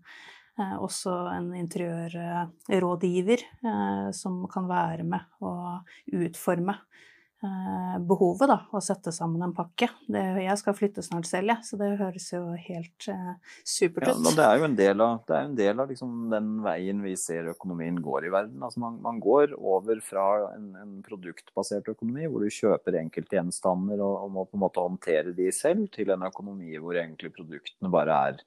[0.83, 6.75] også en interiørrådgiver eh, som kan være med og utforme
[7.42, 9.88] eh, behovet, da, og sette sammen en pakke.
[10.07, 14.22] Det, jeg skal flytte snart selv, jeg, så det høres jo helt eh, supert ut.
[14.25, 17.05] Ja, det er jo en del av, det er en del av liksom den veien
[17.05, 18.59] vi ser økonomien går i verden.
[18.62, 24.27] Altså man, man går over fra en, en produktbasert økonomi, hvor du kjøper enkeltgjenstander og,
[24.27, 28.20] og må på en måte håndtere de selv, til en økonomi hvor egentlig produktene bare
[28.31, 28.44] er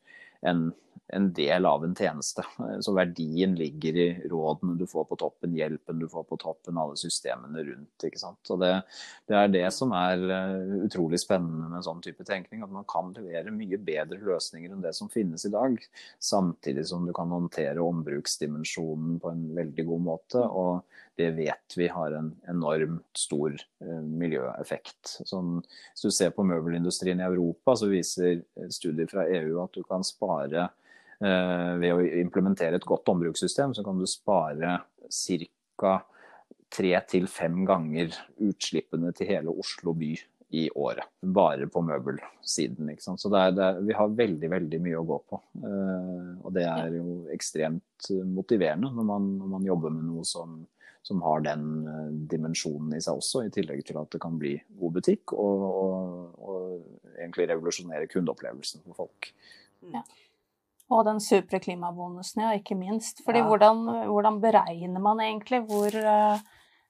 [0.47, 0.65] en,
[1.13, 2.43] en del av en tjeneste.
[2.81, 6.97] Så verdien ligger i rådene du får på toppen, hjelpen du får på toppen, alle
[6.99, 8.07] systemene rundt.
[8.07, 8.41] ikke sant?
[8.53, 8.71] Og det,
[9.29, 12.65] det er det som er eh, utrolig spennende med en sånn type tenkning.
[12.65, 15.77] At man kan levere mye bedre løsninger enn det som finnes i dag.
[16.19, 20.45] Samtidig som du kan håndtere ombruksdimensjonen på en veldig god måte.
[20.45, 20.83] Og
[21.17, 25.17] det vet vi har en enormt stor eh, miljøeffekt.
[25.27, 29.83] Sånn, hvis du ser på møbelindustrien i Europa, så viser studier fra EU at du
[29.87, 30.67] kan spare
[31.19, 35.97] eh, ved å implementere et godt ombrukssystem, så kan du spare ca.
[36.75, 40.15] tre til fem ganger utslippene til hele Oslo by
[40.55, 41.07] i året.
[41.21, 42.91] Bare på møbelsiden.
[42.99, 45.41] Så det er, det er, vi har veldig veldig mye å gå på.
[45.63, 50.59] Eh, og det er jo ekstremt motiverende når man, når man jobber med noe som,
[51.05, 54.55] som har den eh, dimensjonen i seg også, i tillegg til at det kan bli
[54.79, 59.29] god butikk og, og, og egentlig revolusjonere kundeopplevelsen for folk.
[60.93, 63.23] Og den supre klimabonusen, ja, ikke minst.
[63.25, 63.47] Fordi Ja.
[63.49, 66.43] hvordan, hvordan beregner man egentlig hvor eh,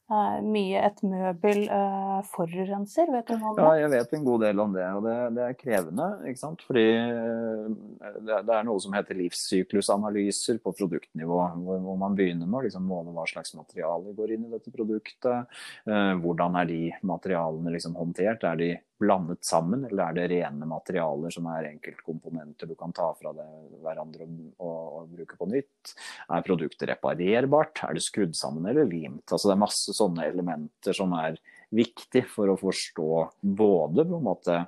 [0.06, 3.10] mye et møbel eh, forurenser?
[3.10, 5.46] Vet du noe om Ja, jeg vet en god del om det, og det, det
[5.48, 6.10] er krevende.
[6.30, 6.62] ikke sant?
[6.68, 7.72] Fordi eh,
[8.20, 12.64] det, det er noe som heter livssyklusanalyser på produktnivå, hvor, hvor man begynner med å
[12.68, 15.58] liksom måle hva slags materiale går inn i dette produktet.
[15.90, 18.46] Eh, hvordan er de materialene liksom håndtert?
[18.46, 23.10] Er de blandet sammen, eller er det rene materialer som er enkeltkomponenter du kan ta
[23.18, 23.48] fra det,
[23.84, 25.96] hverandre og, og, og bruke på nytt?
[26.30, 27.84] Er produktet reparerbart?
[27.88, 29.26] Er det skrudd sammen eller limt?
[29.30, 31.40] Altså Det er masse sånne elementer som er
[31.76, 33.10] viktig for å forstå
[33.42, 34.62] både på en måte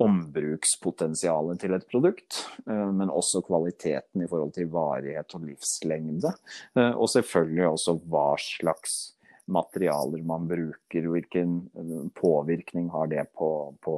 [0.00, 6.32] ombrukspotensialet til et produkt, eh, men også kvaliteten i forhold til varighet og livslengde.
[6.76, 9.14] Eh, Og selvfølgelig også hva slags
[9.52, 13.50] materialer man bruker, hvilken eh, påvirkning har det på,
[13.84, 13.96] på,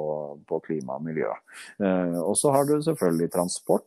[0.49, 1.31] på klima og miljø.
[1.83, 3.87] Eh, Og så har du selvfølgelig transport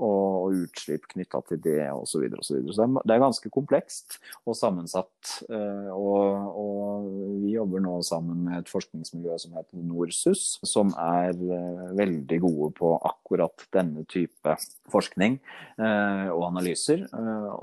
[0.00, 2.16] og utslipp knytta til det osv.
[2.16, 2.72] Så, videre, og så, videre.
[2.74, 5.32] så det er, det er ganske komplekst og sammensatt.
[5.50, 7.08] eh, Og, og
[7.42, 12.70] vi jobber nå sammen med et forskningsmiljø som heter NORSUS, som er eh, veldig gode
[12.78, 14.56] på akkurat denne type
[14.92, 15.38] forskning
[15.78, 17.06] eh, og analyser.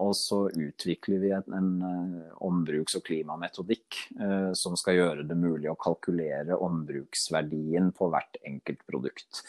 [0.03, 1.71] Og så utvikler vi en, en
[2.43, 3.99] ombruks- og klimametodikk
[4.57, 9.43] som skal gjøre det mulig å kalkulere ombruksverdien på hvert enkelt produkt.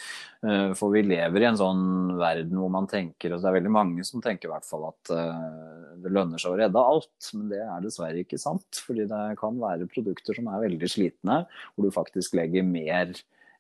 [0.79, 4.07] For vi lever i en sånn verden hvor man tenker, og det er veldig mange
[4.07, 7.63] som tenker i hvert fall at eh, det lønner seg å redde alt, men det
[7.65, 8.83] er dessverre ikke sant.
[8.87, 13.15] Fordi det kan være produkter som er veldig slitne, hvor du faktisk legger mer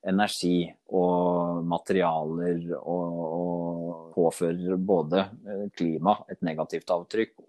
[0.04, 7.43] energi og materialer og, og påfører både eh, klima et negativt avtrykk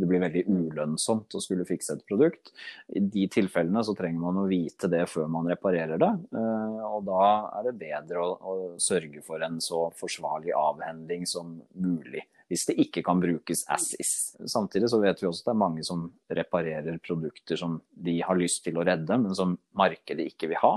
[0.00, 2.52] det blir veldig ulønnsomt å skulle fikse et produkt.
[2.96, 6.10] I de tilfellene så trenger man å vite det før man reparerer det.
[6.34, 7.24] eh, Og da
[7.60, 12.24] er det bedre å, å sørge for en så forsvarlig avhending som mulig.
[12.50, 14.12] Hvis det ikke kan brukes as is.
[14.50, 18.38] Samtidig så vet vi også at det er mange som reparerer produkter som de har
[18.38, 20.72] lyst til å redde, men som markedet ikke vil ha.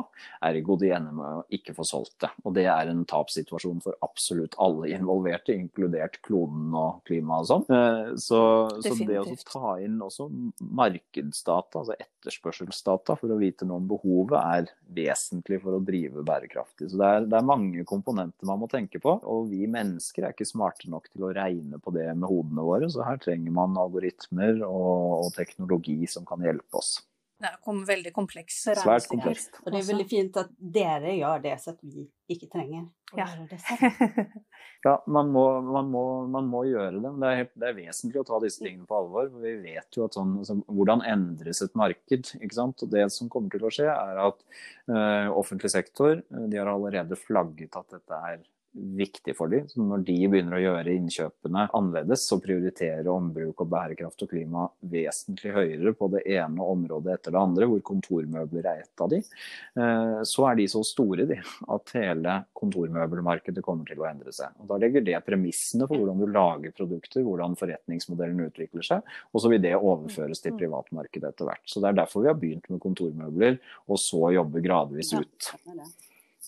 [0.45, 2.29] Ergo de ender med å ikke få solgt det.
[2.45, 7.65] Og det er en tapssituasjon for absolutt alle involverte, inkludert kloden og klimaet og sånn.
[7.73, 8.39] Eh, Så,
[8.85, 10.29] så det å ta inn også
[10.61, 16.91] markedsdata, altså etterspørselsdata, for å vite noe om behovet, er vesentlig for å drive bærekraftig.
[16.91, 19.17] Så det er, det er mange komponenter man må tenke på.
[19.25, 22.89] Og vi mennesker er ikke smarte nok til å regne på det med hodene våre,
[22.91, 26.97] så her trenger man algoritmer og, og teknologi som kan hjelpe oss.
[27.43, 29.57] Det er kom veldig komplekse Svært komplekst.
[29.65, 33.17] Og det er veldig fint at dere gjør det, så at vi ikke trenger å
[33.19, 33.25] Ja.
[33.27, 34.37] gjøre det selv.
[34.85, 37.01] Ja, man må, man, må, man må gjøre det.
[37.03, 39.27] men Det er, helt, det er vesentlig å ta disse tingene på alvor.
[39.33, 42.31] for Vi vet jo at sånn, altså, Hvordan endres et marked?
[42.39, 42.85] ikke sant?
[42.85, 44.39] Og Det som kommer til å skje, er at
[44.87, 48.39] uh, offentlig sektor eh, de har allerede flagget at dette er
[48.73, 49.67] viktig for dem.
[49.69, 54.65] Så når de begynner å gjøre innkjøpene annerledes så prioriterer ombruk og bærekraft og klima
[54.93, 59.19] vesentlig høyere på det ene området etter det andre, hvor kontormøbler er et av de,
[59.21, 61.39] eh, så er de så store de,
[61.75, 64.55] at hele kontormøbelmarkedet kommer til å endre seg.
[64.61, 69.43] Og Da legger det premissene for hvordan du lager produkter, hvordan forretningsmodellen utvikler seg, og
[69.43, 71.65] så vil det overføres til privatmarkedet etter hvert.
[71.65, 75.53] Så Det er derfor vi har begynt med kontormøbler, og så jobbe gradvis ut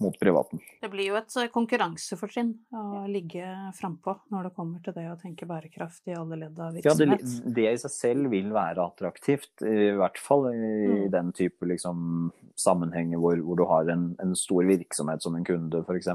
[0.03, 0.59] mot privaten.
[0.81, 3.45] Det blir jo et eh, konkurransefortrinn å ligge
[3.77, 7.19] frampå når det kommer til det å tenke bærekraft i alle ledd av Ja, det,
[7.55, 11.11] det i seg selv vil være attraktivt, i hvert fall i Mm.
[11.11, 15.81] den type liksom, sammenhenger hvor, hvor du har en, en stor virksomhet som en kunde
[15.83, 16.09] f.eks.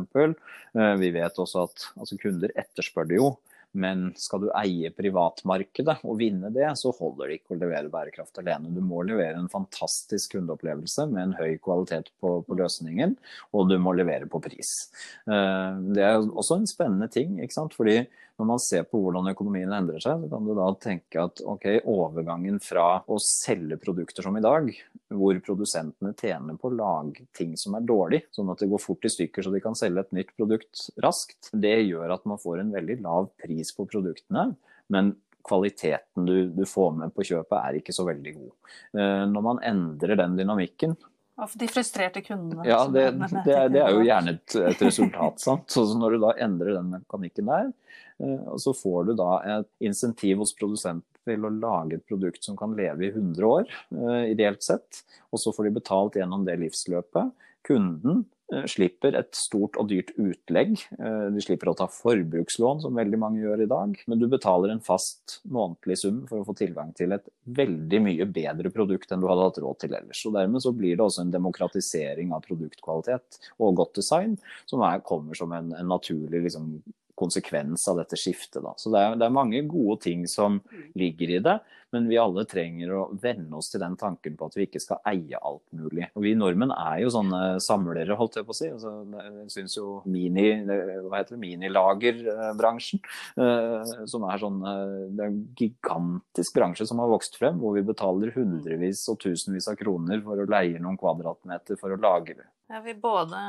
[1.01, 3.33] Vi vet også at altså, kunder etterspør det jo,
[3.73, 8.41] men skal du eie privatmarkedet og vinne det, så holder det ikke å levere bærekraft
[8.43, 8.73] alene.
[8.75, 13.15] Du må levere en fantastisk kundeopplevelse med en høy kvalitet på, på løsningen,
[13.55, 14.91] og du må levere på pris.
[15.31, 17.77] Eh, Det er også en spennende ting, ikke sant?
[17.79, 18.03] fordi
[18.41, 21.67] når man ser på hvordan økonomien endrer seg, så kan du da tenke at ok,
[21.93, 24.71] overgangen fra å selge produkter som i dag,
[25.13, 29.05] hvor produsentene tjener på å lage ting som er dårlig, sånn at det går fort
[29.05, 32.63] i stykker så de kan selge et nytt produkt raskt, det gjør at man får
[32.63, 34.55] en veldig lav pris på produktene,
[34.91, 35.15] men
[35.47, 38.51] kvaliteten du, du får med på kjøpet er ikke så veldig god.
[38.97, 40.97] Eh, Når man endrer den dynamikken,
[41.61, 42.65] de frustrerte kundene.
[42.69, 43.05] ja, det,
[43.45, 45.41] det, er- det er jo gjerne et, et resultat.
[45.41, 45.67] sant?
[45.71, 47.71] Så når du da endrer den mekanikken der,
[48.21, 52.57] eh, så får du da et insentiv hos produsenten til å lage et produkt som
[52.57, 56.59] kan leve i 100 år, eh, ideelt sett, og så får de betalt gjennom det
[56.63, 57.33] livsløpet.
[57.69, 58.25] Kunden
[58.71, 60.77] slipper et stort og dyrt utlegg.
[60.99, 63.97] Eh, De slipper å ta forbrukslån, som veldig mange gjør i dag.
[64.11, 68.27] Men du betaler en fast månedlig sum for å få tilgang til et veldig mye
[68.27, 70.25] bedre produkt enn du hadde hatt råd til ellers.
[70.27, 75.05] Og Dermed så blir det også en demokratisering av produktkvalitet og godt design, som er,
[75.07, 76.81] kommer som en, en naturlig liksom,
[77.21, 78.63] konsekvens av dette skiftet.
[78.65, 78.75] Da.
[78.81, 80.61] Så det er, det er mange gode ting som
[80.99, 81.59] ligger i det,
[81.91, 85.01] men vi alle trenger å venne oss til den tanken på at vi ikke skal
[85.11, 86.07] eie alt mulig.
[86.15, 88.71] Og Vi nordmenn er jo sånne samlere, holdt jeg på å si.
[88.71, 93.03] Altså, jeg syns jo mini, hva heter det, minilagerbransjen,
[93.43, 97.75] eh, som er sånn eh, Det er en gigantisk bransje som har vokst frem, hvor
[97.75, 102.47] vi betaler hundrevis og tusenvis av kroner for å leie noen kvadratmeter for å lagre.
[102.71, 103.41] Ja, vi både,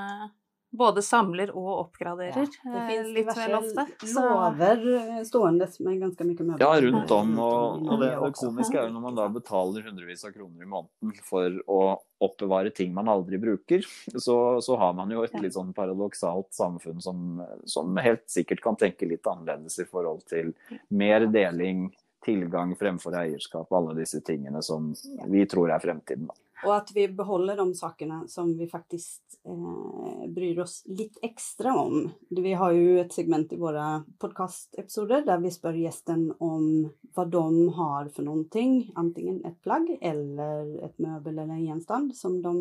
[0.71, 3.85] både samler og oppgraderer Det finnes finns litt vel ofte.
[3.85, 6.59] diverse Så- lover stående med ganske mye møbler.
[6.63, 7.33] Ja, rundt om.
[7.39, 10.69] Og, og det, det komiske er jo når man da betaler hundrevis av kroner i
[10.71, 11.81] måneden for å
[12.21, 13.81] oppbevare ting man aldri bruker,
[14.15, 18.77] så, så har man jo et litt sånn paradoksalt samfunn som, som helt sikkert kan
[18.79, 20.53] tenke litt annerledes i forhold til
[20.89, 21.89] mer deling,
[22.23, 24.91] tilgang fremfor eierskap, alle disse tingene som
[25.27, 26.27] vi tror er fremtiden.
[26.29, 26.35] Da.
[26.63, 32.09] Och at vi behåller de sakene som vi faktisk eh, bryr oss litt extra om.
[32.29, 36.67] Vi har jo et segment i våre podcastepisoder der vi spør gjesten om
[37.15, 37.45] hva de
[37.77, 38.91] har for noen ting.
[38.95, 42.55] Antingen et plagg eller et møbel eller en gjenstand som de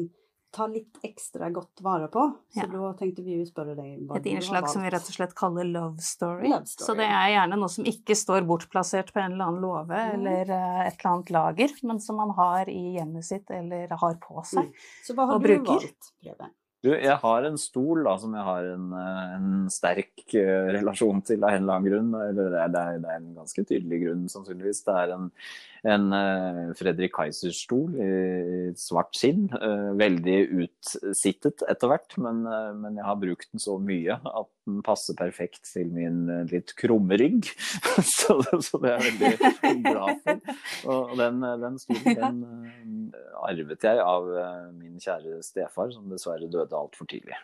[0.53, 2.25] tar litt ekstra godt vare på.
[2.53, 2.67] Så Ja.
[2.67, 5.65] da tenkte vi å spørre deg hva Et innslag som vi rett og slett kaller
[5.65, 6.49] love story.
[6.51, 6.87] Love story.
[6.87, 10.15] Så det er gjerne noe som ikke står bortplassert på en eller annen låve Mm.
[10.15, 14.15] eller eh, et eller annet lager, men som man har i hjemmet sitt eller har
[14.17, 14.67] på seg.
[14.67, 14.73] Mm.
[15.05, 15.65] Så hva har og du bruker.
[15.79, 16.51] valgt, Preben?
[16.83, 21.23] Du, jeg har en stol da, som jeg har en, eh, en sterk eh, relasjon
[21.23, 22.15] til av en eller annen grunn.
[22.31, 24.83] Eller er, det er, det er en ganske tydelig grunn, sannsynligvis.
[24.87, 25.31] Det er en,
[25.89, 28.11] en eh, Fredrik Kaiser-stol i
[28.79, 29.49] svart skinn.
[29.57, 34.51] eh, veldig utsittet etter hvert, men, eh, men jeg har brukt den så mye at
[34.69, 37.49] den passer perfekt til min litt krumme rygg.
[38.19, 40.59] så, så det er jeg veldig glad for.
[40.93, 43.09] Og den, den stolen den
[43.41, 44.29] arvet jeg av
[44.77, 47.35] min kjære stefar, som dessverre døde altfor tidlig.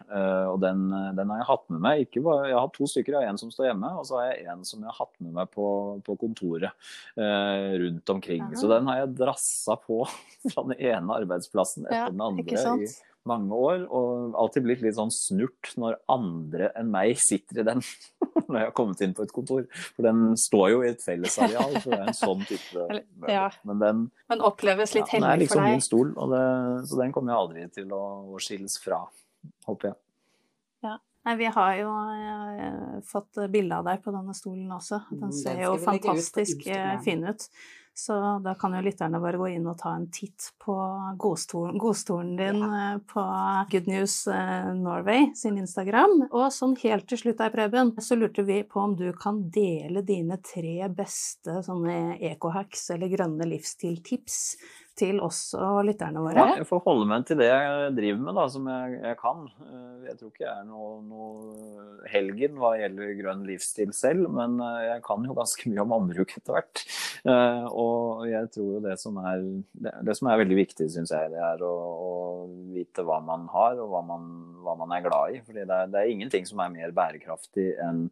[0.52, 2.04] Og den, den har jeg hatt med meg.
[2.04, 4.46] Ikke jeg har to stykker, jeg har en som står hjemme, og så har jeg
[4.52, 5.66] en som jeg har hatt med meg på,
[6.06, 8.25] på kontoret rundt omkring.
[8.60, 10.04] Så den har jeg drassa på
[10.52, 12.88] fra den ene arbeidsplassen etter Ja, den andre i
[13.26, 17.82] mange år, og alltid blitt litt sånn snurt når andre enn meg sitter i den
[18.46, 19.66] når jeg har kommet inn på et kontor.
[19.96, 23.02] For den står jo i et fellesareal, så det er en sånn type møbel.
[23.32, 23.48] ja.
[23.66, 26.46] Men den, Men oppleves litt ja, den er liksom for min stol, og det,
[26.86, 29.02] så den kommer jeg aldri til å, å skilles fra,
[29.66, 30.00] håper jeg.
[31.26, 35.00] Nei, vi har jo eh, fått bilde av deg på denne stolen også.
[35.08, 37.48] Mm, Den den ser jo fantastisk eh, fin ut.
[37.96, 40.74] Så da kan jo lytterne bare gå inn og ta en titt på
[41.16, 42.90] godstolen, godstolen din ja.
[43.08, 43.22] på
[43.72, 46.26] Good News eh, Norway sin Instagram.
[46.28, 50.04] Og sånn helt til slutt der, Preben, så lurte vi på om du kan dele
[50.04, 54.42] dine tre beste sånne ecohacks eller grønne livsstiltips
[54.96, 56.56] til oss og lytterne Ja, våre?
[56.60, 59.44] jeg får holde meg til det jeg driver med, da, som jeg, jeg kan.
[59.66, 64.58] Eh, Jeg tror ikke jeg er noe, noe helgen hva gjelder grønn livsstil selv, men
[64.62, 66.84] eh, jeg kan jo ganske mye om ombruk etter hvert.
[67.26, 69.42] Eh, Og jeg tror jo det som er,
[69.74, 71.72] det, som er veldig viktig, syns jeg, det er å,
[72.06, 72.12] å
[72.76, 74.28] vite hva man har og hva man,
[74.64, 75.42] hva man er glad i.
[75.46, 78.06] Fordi det det er ingenting som er mer bærekraftig enn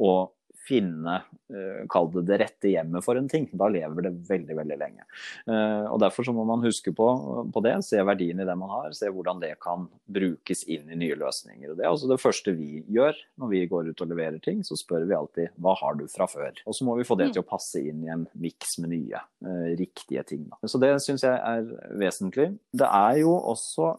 [0.00, 0.28] å
[0.68, 3.48] finne, eh, kall det det rette hjemmet for en ting.
[3.56, 5.04] Da lever det veldig, veldig lenge.
[5.48, 7.06] Eh, Og Derfor så må man huske på,
[7.52, 10.98] på det, se verdien i det man har, se hvordan det kan brukes inn i
[11.00, 11.70] nye løsninger.
[11.72, 14.62] Og Det er også det første vi gjør når vi går ut og leverer ting.
[14.62, 16.52] Så spør vi alltid hva har du fra før?
[16.66, 19.20] Og så må vi få det til å passe inn i en miks med nye,
[19.44, 20.44] eh, riktige ting.
[20.50, 20.56] Da.
[20.68, 21.62] Så det syns jeg er
[21.96, 22.50] vesentlig.
[22.76, 23.94] Det er jo også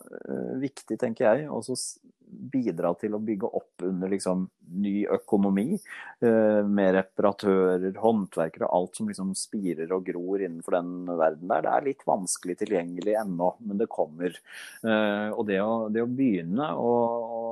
[0.62, 1.98] viktig, tenker jeg, s-
[2.42, 4.48] bidra til å bygge opp under liksom,
[4.82, 11.52] ny økonomi eh, med reparatører, håndverkere alt som liksom spirer og gror innenfor den verden
[11.52, 11.66] der.
[11.66, 14.38] Det er litt vanskelig tilgjengelig ennå, men det kommer.
[14.84, 16.94] Eh, og det å, det å begynne å,
[17.42, 17.44] å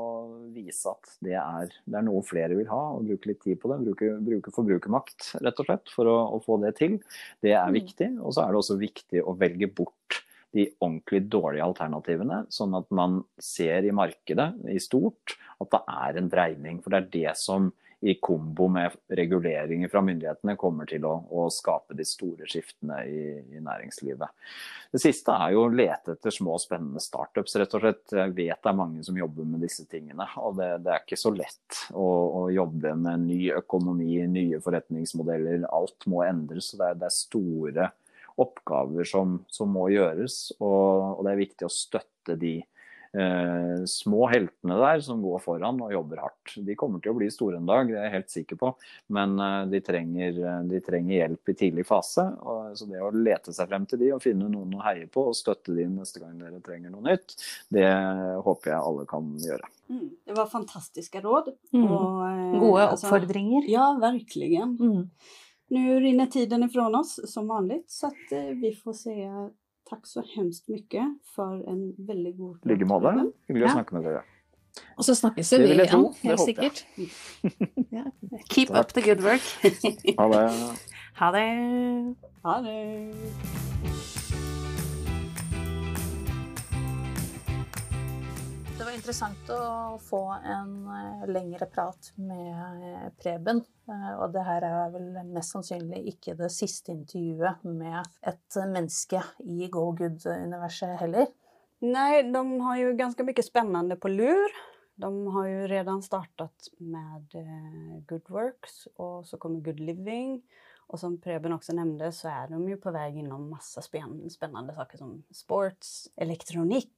[0.55, 3.71] vise at det er, det er noe flere vil ha, og bruke litt tid på
[3.73, 6.97] det, bruke, bruke forbrukermakt rett og slett for å, å få det til,
[7.45, 8.13] det er viktig.
[8.23, 10.23] Og så er det også viktig å velge bort
[10.55, 16.19] de ordentlig dårlige alternativene, sånn at man ser i markedet i stort at det er
[16.19, 16.81] en dreining.
[16.81, 17.69] For det er det som
[18.01, 23.23] i kombo med reguleringer fra myndighetene kommer til å, å skape de store skiftene i,
[23.57, 24.45] i næringslivet.
[24.93, 28.05] Det siste er jo å lete etter små, spennende startups, rett og slett.
[28.15, 30.29] Jeg vet det er mange som jobber med disse tingene.
[30.39, 32.07] Og det, det er ikke så lett å,
[32.39, 35.67] å jobbe med ny økonomi, nye forretningsmodeller.
[35.67, 36.71] Alt må endres.
[36.71, 37.91] Så det er, det er store
[38.39, 40.41] oppgaver som, som må gjøres.
[40.59, 42.57] Og, og det er viktig å støtte de
[43.13, 46.55] eh, små heltene der som går foran og jobber hardt.
[46.65, 48.73] De kommer til å bli store en dag, det er jeg helt sikker på.
[49.15, 52.25] Men eh, de, trenger, de trenger hjelp i tidlig fase.
[52.43, 55.29] Og, så det å lete seg frem til de og finne noen å heie på
[55.31, 57.35] og støtte de neste gang dere trenger noe nytt,
[57.73, 57.87] det
[58.45, 59.73] håper jeg alle kan gjøre.
[59.89, 60.09] Mm.
[60.25, 61.53] Det var fantastiske råd.
[61.73, 61.85] Mm.
[61.85, 62.93] Og, eh, Gode oppfordringer.
[62.93, 63.69] oppfordringer.
[63.71, 64.75] Ja, verkligen.
[64.77, 65.07] Mm.
[65.69, 69.49] Nu rinner tiden ifrån oss som vanligt så att eh, vi får säga
[69.89, 71.03] tack så hemskt mycket
[71.35, 73.31] för en väldigt god I like måte.
[73.47, 74.23] Hyggelig å snakke med dere.
[74.97, 76.85] Og så snakkes vi igjen, helt sikkert.
[77.89, 78.05] Ja.
[78.49, 79.41] Keep up the good work.
[80.17, 80.51] Ha det.
[81.19, 82.15] Ha det.
[82.43, 83.98] Ha det!
[88.99, 93.61] Interessant å få en eh, lengre prat med eh, Preben.
[93.89, 99.23] Eh, Og det her er vel mest sannsynlig ikke det siste intervjuet med et menneske
[99.45, 101.31] i Go Good-universet heller.
[101.85, 104.57] Nei, de har jo ganske mye spennende på lur.
[104.99, 107.37] De har jo redan startet med
[108.09, 110.41] Good Works og så kommer Good Living.
[110.89, 114.73] Och som Preben också nämnde så är de ju på väg inom massa spennende spännande
[114.73, 116.91] saker som sports, elektronikk,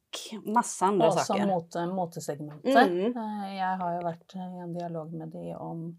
[0.45, 1.45] masse andre Også saker.
[1.47, 2.87] mote, motesegmentet.
[2.87, 3.17] Mm.
[3.17, 5.97] Eh, Jeg har jo vært i en dialog med de om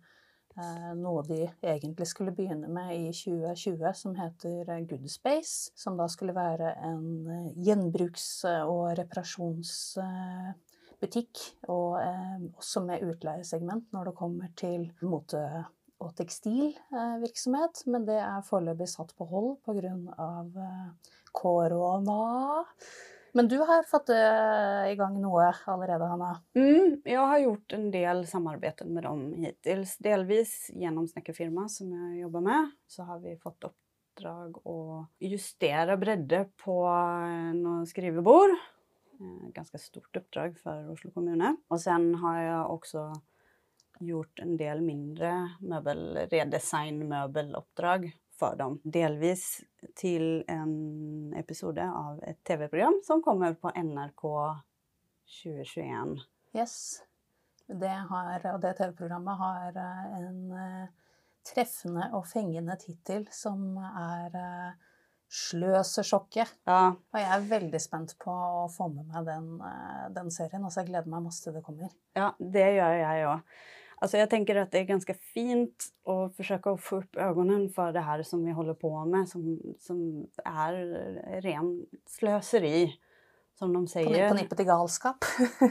[0.57, 5.71] eh, noe de egentlig skulle begynne med i 2020, som heter Good Goodspace.
[5.77, 11.39] Som da skulle være en eh, gjenbruks- og reparasjonsbutikk.
[11.69, 15.45] Og eh, også med utleiesegment når det kommer til mote
[16.03, 19.95] og tekstilvirksomhet, men det er foreløpig satt på hold pga.
[20.19, 22.65] Eh, korona.
[23.33, 26.35] Men du har fått eh, i gang noe allerede, Hanna.
[26.59, 29.87] Mm, jeg har gjort en del samarbeid med dem hittil.
[30.05, 36.45] Delvis gjennom snekkerfirma som jeg jobber med så har vi fått oppdrag å justere bredde
[36.61, 36.77] på
[37.57, 38.53] noen skrivebord.
[39.57, 41.55] Ganske stort oppdrag for Oslo kommune.
[41.73, 43.07] Og sen har jeg också
[44.01, 48.13] gjort en del mindre möbel, redesign möbeluppdrag
[48.43, 48.81] för dem.
[48.85, 49.63] Delvis
[49.95, 54.25] til en episode av et tv-program som kommer på NRK
[55.43, 56.17] 2021.
[56.57, 57.03] Yes.
[57.67, 60.89] Det har, og det TV-programmet har eh, en eh,
[61.47, 64.89] treffende og fengende tittel som er eh,
[65.33, 66.51] Sløsesjokket.
[66.69, 69.47] Ja, Og jeg er veldig spent på å få med meg den,
[70.13, 70.61] den serien.
[70.61, 71.95] Altså, jeg gleder meg masse til det kommer.
[72.19, 73.39] Ja, det gjør jeg ja.
[74.03, 78.01] Alltså jag tänker att det är ganska fint att försöka få upp ögonen för det
[78.01, 80.75] här som vi håller på med som, som är
[81.41, 82.95] ren slöseri.
[83.55, 84.29] Som de säger.
[84.29, 85.25] på nippet til galskap.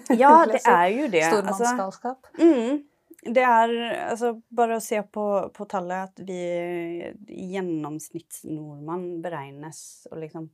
[0.09, 1.21] Ja, det är ju det.
[1.23, 2.27] Alltså, Stormannsgalskap.
[2.39, 2.83] mm,
[3.21, 10.49] det är alltså bara att se på, på tallet att vi genomsnittsnordmann beregnes å liksom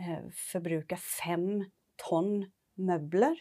[0.00, 1.64] eh, forbruke fem
[2.02, 3.38] tonn møbler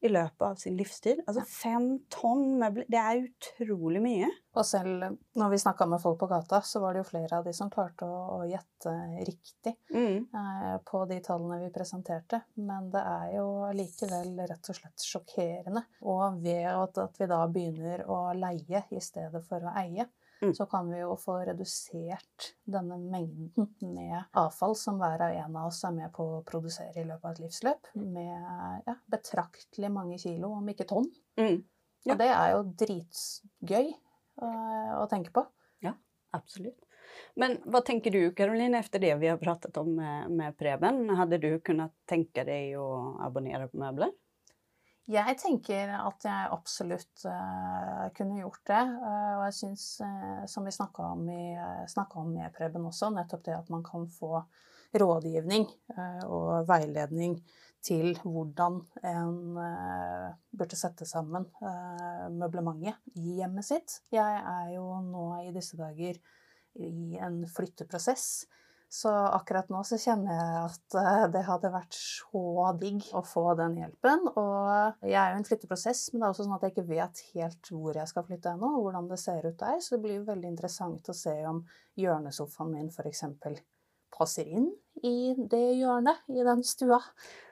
[0.00, 1.18] i løpet av sin livstid.
[1.28, 4.28] Altså fem tonn møbler, det er utrolig mye.
[4.56, 5.04] Og selv
[5.38, 7.68] når vi snakka med folk på gata, så var det jo flere av de som
[7.70, 8.94] klarte å, å gjette
[9.28, 10.24] riktig Mm.
[10.32, 12.40] eh, på de tallene vi presenterte.
[12.56, 13.46] Men det er jo
[13.76, 15.84] likevel rett og slett sjokkerende.
[16.02, 20.08] Og ved at, at vi da begynner å leie i stedet for å eie,
[20.40, 20.54] Mm.
[20.56, 25.68] så kan vi jo få redusert denne mengden med avfall som hver og en av
[25.68, 30.16] oss er med på å produsere i løpet av et livsløp, med ja, betraktelig mange
[30.22, 31.10] kilo, om ikke tonn.
[31.40, 31.60] Mm.
[32.06, 32.14] Ja.
[32.14, 35.44] Og det er jo dritgøy eh, å tenke på.
[35.84, 35.92] Ja,
[36.36, 36.86] Absolutt.
[37.34, 41.08] Men hva tenker du Caroline efter det vi har pratet om med, med Preben?
[41.18, 44.12] Hadde du kunnet tenke deg å abonnere på møbler?
[45.10, 48.82] Jeg tenker at jeg absolutt uh, kunne gjort det.
[49.02, 53.42] Uh, og jeg syns, uh, som vi snakka om, i- om med Preben også, nettopp
[53.48, 54.44] det at man kan få
[55.00, 55.68] rådgivning
[56.26, 57.36] og veiledning
[57.80, 59.36] til hvordan en
[60.50, 61.44] burde sette sammen
[62.34, 64.00] møblementet i hjemmet sitt.
[64.10, 66.18] Jeg er jo nå i disse dager
[66.74, 68.48] i en flytteprosess.
[68.90, 73.44] Så akkurat nå så kjenner jeg at eh, det hadde vært så digg å få
[73.60, 74.24] den hjelpen.
[74.32, 76.88] Og jeg er jo i en flytteprosess, men det er også sånn at jeg ikke
[76.88, 79.76] vet helt hvor jeg skal flytte ennå, og hvordan det ser ut der.
[79.78, 81.62] Så det blir veldig interessant å se om
[82.02, 83.22] hjørnesofaen min f.eks.
[84.10, 84.66] passer inn
[85.06, 86.98] i det hjørnet i den stua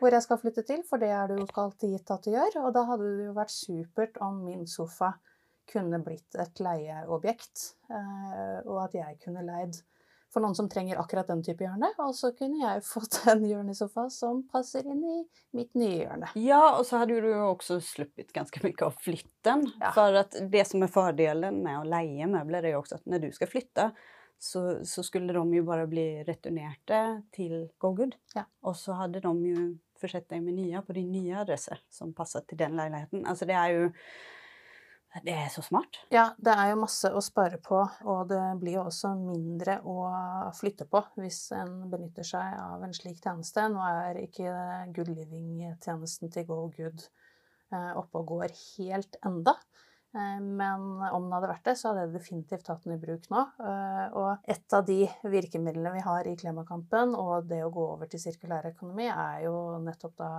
[0.00, 2.34] hvor jeg skal flytte til, for det er det jo ikke alltid gitt at det
[2.34, 2.58] gjør.
[2.64, 5.14] Og da hadde det jo vært supert om min sofa
[5.68, 7.62] kunne blitt et leieobjekt,
[7.92, 9.78] eh, og at jeg kunne leid
[10.32, 14.08] for noen som trenger akkurat den type hjørne, og så kunne jeg fått en hjørnesofa
[14.12, 15.16] som passer inn i
[15.56, 16.30] mitt nye hjørne.
[16.40, 19.66] Ja, og så hadde du jo også sluppet ganske mye av flytten.
[19.80, 19.94] Ja.
[19.96, 20.22] For
[20.52, 23.52] det som er fordelen med å leie møbler, er jo også at når du skal
[23.52, 23.90] flytte,
[24.38, 27.00] så, så skulle de jo bare bli returnerte
[27.34, 28.14] til GoGood.
[28.36, 28.46] Ja.
[28.62, 29.68] Og så hadde de jo
[29.98, 33.24] forsett deg med nye på din nye adresse som passet til den leiligheten.
[33.26, 33.88] Altså det er jo
[35.24, 35.98] Det er så smart.
[36.14, 39.96] Ja, det er jo masse å spare på, og det blir jo også mindre å
[40.58, 43.66] flytte på hvis en benytter seg av en slik tjeneste.
[43.72, 44.52] Nå er ikke
[44.96, 47.04] Good Living-tjenesten til Go Good
[47.72, 49.56] eh, oppe og går helt enda.
[50.16, 53.26] Eh, Men om den hadde vært det, så hadde jeg definitivt tatt den i bruk
[53.32, 53.42] nå.
[53.60, 58.08] Eh, Og et av de virkemidlene vi har i klimakampen, og det å gå over
[58.08, 59.54] til sirkulær økonomi, er jo
[59.84, 60.30] nettopp da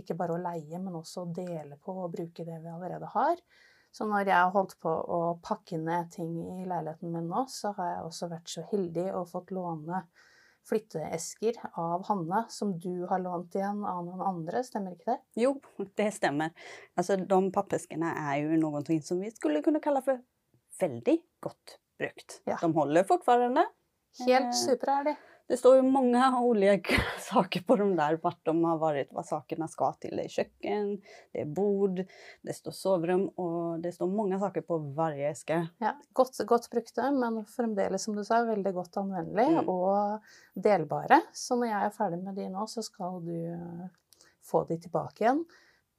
[0.00, 3.40] ikke bare å leie, men også å dele på og bruke det vi allerede har.
[3.94, 7.72] Så når jeg har holdt på å pakke ned ting i leiligheten min nå, så
[7.78, 10.02] har jeg også vært så heldig og fått låne
[10.66, 15.18] flytteesker av Hanne, som du har lånt igjen av noen andre, stemmer ikke det?
[15.44, 15.54] Jo,
[16.00, 16.52] det stemmer.
[16.98, 20.20] Altså, de pappeskene er jo noe som vi skulle kunne kalle for
[20.80, 22.40] veldig godt brukt.
[22.48, 22.58] Ja.
[22.60, 23.64] De holder fortfarande.
[24.20, 25.16] Eh, Helt supre er de.
[25.46, 26.94] Det står jo mange olika
[27.30, 30.16] saker på de der, vart de har varit, vad sakerna ska till.
[30.16, 31.00] Det är köken,
[31.32, 32.04] det är bord,
[32.42, 35.66] det står sovrum och det står många saker på varje eske.
[35.78, 39.68] Ja, godt, godt brukte, men fremdeles, som du sa, veldig godt anvendelig Mm.
[39.68, 40.20] og
[40.54, 41.20] delbare.
[41.32, 43.86] Så når jeg er ferdig med de nå, så skal du eh,
[44.44, 45.44] få de tilbake igjen.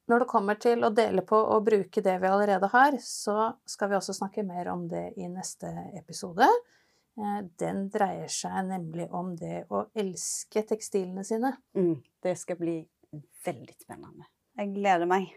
[0.08, 3.90] Når det kommer til å dele på og bruke det vi allerede har, så skal
[3.90, 5.68] vi også snakke mer om det i neste
[5.98, 6.46] episode.
[7.18, 11.56] Eh, Den dreier seg nemlig om det å elske tekstilene sine.
[11.76, 12.78] Mm, det skal bli
[13.44, 14.28] veldig spennende.
[14.58, 15.30] Jeg gleder meg.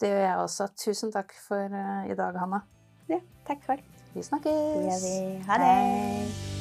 [0.00, 0.68] Det gjør jeg også.
[0.84, 2.62] Tusen takk for eh, i dag, Hanna.
[3.08, 3.82] Ja, takk for.
[4.12, 4.52] Vi snakkes!
[4.76, 5.44] Det gjør vi.
[5.48, 5.76] Ha det!
[5.76, 6.51] Hei.